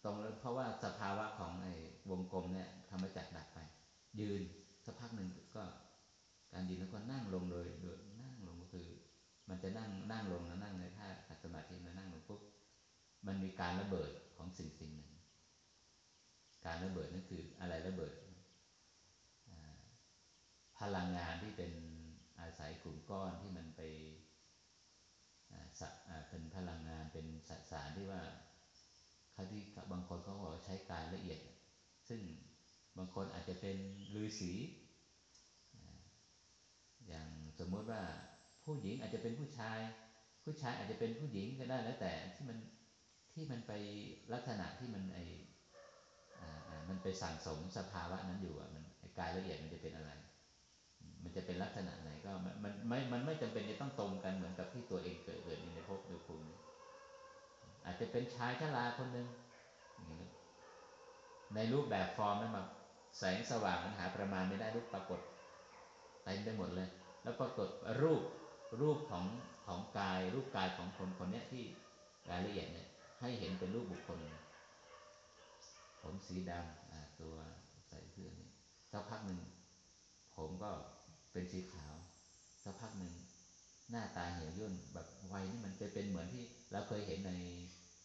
[0.05, 1.74] ตรงแล้วเพราะว่าสภาวะของไอ้
[2.11, 3.59] วงกลมเนี่ยธรรมจักดับไป
[4.20, 4.42] ยืน
[4.84, 5.64] สักพักหนึ่งก็
[6.53, 8.86] การยืนแล้วก็นั่งลงโดยโดยนั่งลงก็คือ
[9.49, 12.40] มันจะนั่งนั่งลงแล้วนั่งในท่าขัดสมาธิแล้วนั่งลงปุ๊บ
[13.26, 15.11] มันมีการระเบิดของสิ่งสิ่งหนึ่ง
[16.66, 18.12] การระเบิดนั่นคืออะไรระเบิด
[20.81, 21.72] พลังงานที่เป็น
[22.41, 23.81] อาศัยกลุ่มก้อนที่มันไป
[26.29, 28.22] เป็นพลังงานเป็นสสารที่ว่า
[29.33, 29.61] เขาที่
[29.93, 31.39] บางคนเขาบอกใช้การละเอียด
[32.09, 32.20] ซึ่ง
[32.97, 33.77] บางคนอาจจะเป็น
[34.14, 34.53] ฤาษี
[37.09, 38.03] อย่างสมมติว่า
[38.64, 39.79] ผู้หญิงอาจจะเป็นผู้ชาย
[40.45, 42.59] ผู้ชายอาจจะเป็นผู้หญิงก็ได้แล้วแต่ที่มัน
[43.35, 43.72] ที่มันไป
[44.33, 45.18] ลักษณะที่มันไอ
[46.89, 48.83] มันไปสั่งสมสภาวะนั้นอยู่อะมัน
[49.18, 50.11] กายละเอียดมันจะเป็นอะไร
[51.25, 52.31] มันจะเป็นลักษณะไหนก็
[52.64, 56.49] มันไม่ มันไม่จำเป็นจะต้องตรงกันเหมือนกับที่ตัวเองเกิดเกิดในภพในภูมิ
[57.85, 59.27] อาจจะเป็นชายชราคนหนึ่ง
[61.55, 62.68] ในรูปแบบฟอร์มนั้นแบบ
[63.18, 65.20] แสงสว่างมันหาประมาณไม่ได้รูปปรากฏ
[66.25, 66.89] เต็มไปหมดเลย
[67.22, 67.68] แล้วปรากฏ
[68.03, 68.22] รูป
[68.81, 69.25] รูปของ
[69.66, 71.64] ของกาย รูปกายของคนคนนี้ที่
[72.31, 72.89] รายละเอียดเนี่ย
[73.20, 74.18] ให้เห็นเป็นรูปบุคคล
[76.03, 77.35] ผมสีดำตัว
[77.89, 78.49] ใส่เสื้อนี่
[78.93, 79.41] สักพักหนึ่ง
[80.37, 80.70] ผมก็
[81.35, 81.95] เป็นสีขาว
[82.64, 83.12] สักพักหนึ่ง
[83.91, 87.32] หน้าตาเหี่ยวย่นแบบวัยนี่มันจะเป็นเหมือนที่เราเคยเห็นใน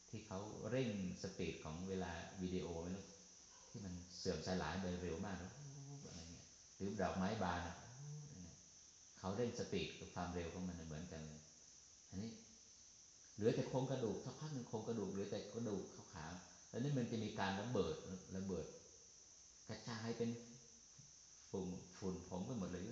[0.10, 0.90] ที่เขาเร่ง
[1.22, 2.12] สปีดของเวลา
[2.42, 3.06] วิดีโอไหมลูก
[3.70, 5.38] ที่มันเสื่อมสลายไปเร็วมาก
[6.08, 7.62] อะไรเงี้ยหรือดอกไม้บาน
[9.20, 11.42] เขาเร่งสปีดกับความเร็วของมันเหมือนกันเลย
[12.10, 12.30] อันนี้
[13.36, 17.96] เหลือแต่โครงกระดูกสักพักหนึ่งโครงกระดูกเหลือแต่กระดูกขาวๆแล้วนี่มันจะมีการระเบิด
[18.38, 18.66] ระเบิด
[19.68, 20.30] กระจายเป็น
[21.50, 21.68] ฝุ่น
[21.98, 22.84] ฝุ่นผมไปหมดเลย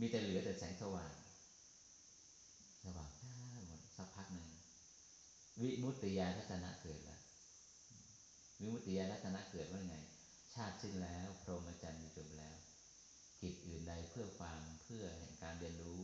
[0.00, 1.12] มีแต่เหลือแต่แสงสว่าง
[2.84, 3.10] สว่าง
[3.66, 4.48] หมดสักพักหนึ่ง
[5.62, 7.20] วิมุตติยาทัศนะเกิดแล้ว
[8.60, 9.96] วิมุตติยาทัศนะเกิดว่าไง
[10.54, 12.56] ชาติสิ้นแล้ว พรหมจรรย์จบแล้ว
[13.40, 16.00] กิจอื่นใดเพื่อความเพื่อแห่งการเรียนรู้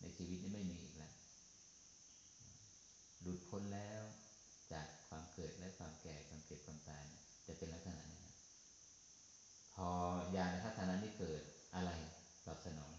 [0.00, 1.12] ในชีวิตนี้ไม่มีอีกแล้ว
[3.20, 4.00] หลุดพ้นแล้ว
[4.72, 7.04] จากความเกิดและความแก่ความเก็บความตาย
[7.46, 8.24] จะเป็นลักษณะนี้
[9.74, 9.88] พอ
[10.36, 11.42] ยาในทัศนะนี้เกิด
[11.74, 11.90] อะไร
[12.46, 12.96] ตอบสนอง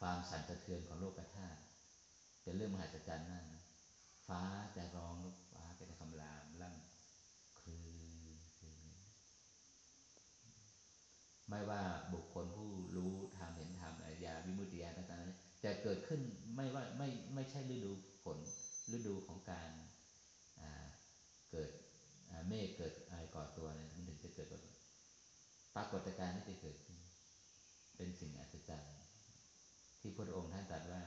[0.00, 1.60] ความสั่นสะเทือนของโลกธาตุ
[2.42, 3.62] เป็นเรื่องมหัศจรรย์มากนะ
[4.26, 4.42] ฟ้า
[4.76, 5.16] จะร้อง
[5.50, 6.76] ฟ้าจะคำรามลั่น
[7.60, 7.88] คือ
[8.58, 8.78] คือ
[11.48, 11.82] ไม่ว่า
[12.14, 16.20] บุคคลผู้รู้ทำเห็นทำอายาวิมุตติยาต่างๆจะเกิดขึ้น
[16.56, 17.90] ไม่ว่าไม่ไม่ใช่ฤดู
[18.22, 18.38] ฝน
[18.96, 19.70] ฤดูของการ
[21.50, 21.70] เกิด
[22.48, 24.48] เมฆเกิดอะไรก่อตัวอะไรมันถึงจะเกิด
[25.76, 26.98] ปรากฏการณ์นี้จะเกิดขึ้น
[27.96, 28.96] เป็นสิ่งอัศจรรย์
[30.06, 31.02] ที่พระองค์ท่านตรัสว่า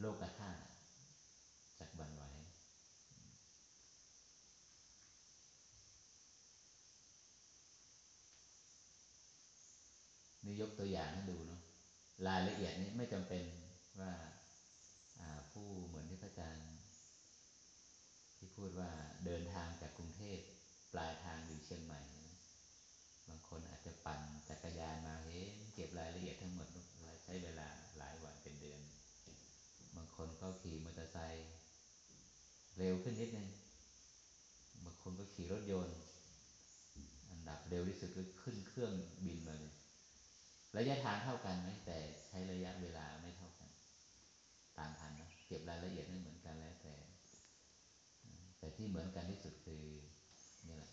[0.00, 0.62] โลกธาตุ
[1.78, 2.22] จักบันไหว
[10.44, 11.60] นี่ยกตัวอย่างให้ดูเนาะ
[12.28, 13.44] รายละเอียดนี้ไม่จำเป็น
[14.00, 14.12] ว่า
[15.52, 16.72] ผู้เหมือนที่พระอาจารย์
[18.36, 18.90] ที่พูดว่า
[19.24, 20.38] เดินทางจากกรุงเทพ
[20.92, 22.00] ปลายทางอยู่เชียงใหม่
[23.28, 26.68] บางคนอาจจะปั่นจักรยานมาเห็นเก็บรายละเอียดทั้งหมด
[27.24, 27.68] ใช้เวลา
[27.98, 28.80] หลายวันเป็นเดือน
[29.96, 31.48] บางคนก็ขี่มอเตอร์ไซค์
[32.78, 33.48] เร็วขึ้นนิดนึง
[34.84, 35.98] บางคนก็ขี่รถยนต์
[37.30, 38.92] อันดับเร็วที่สุดก็ขึ้นเครื่อง
[39.24, 39.72] บินมาเลย
[40.76, 43.70] ระยะทางเท่ากันไหมแต่ใช้ระยะเวลาไม่เท่ากัน
[44.78, 46.94] ตามทันนะเก็บรายละเอียดไม่เหมือนกันแล้วแต่
[48.58, 49.84] แต่ที่เหมือนกันที่สุดคือ
[50.68, 50.92] นี่แหละ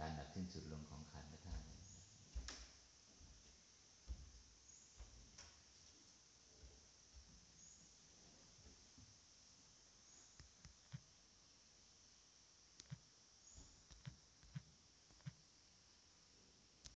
[0.00, 1.39] การดับสิ้นสุดลงของขันธ์ธาตุ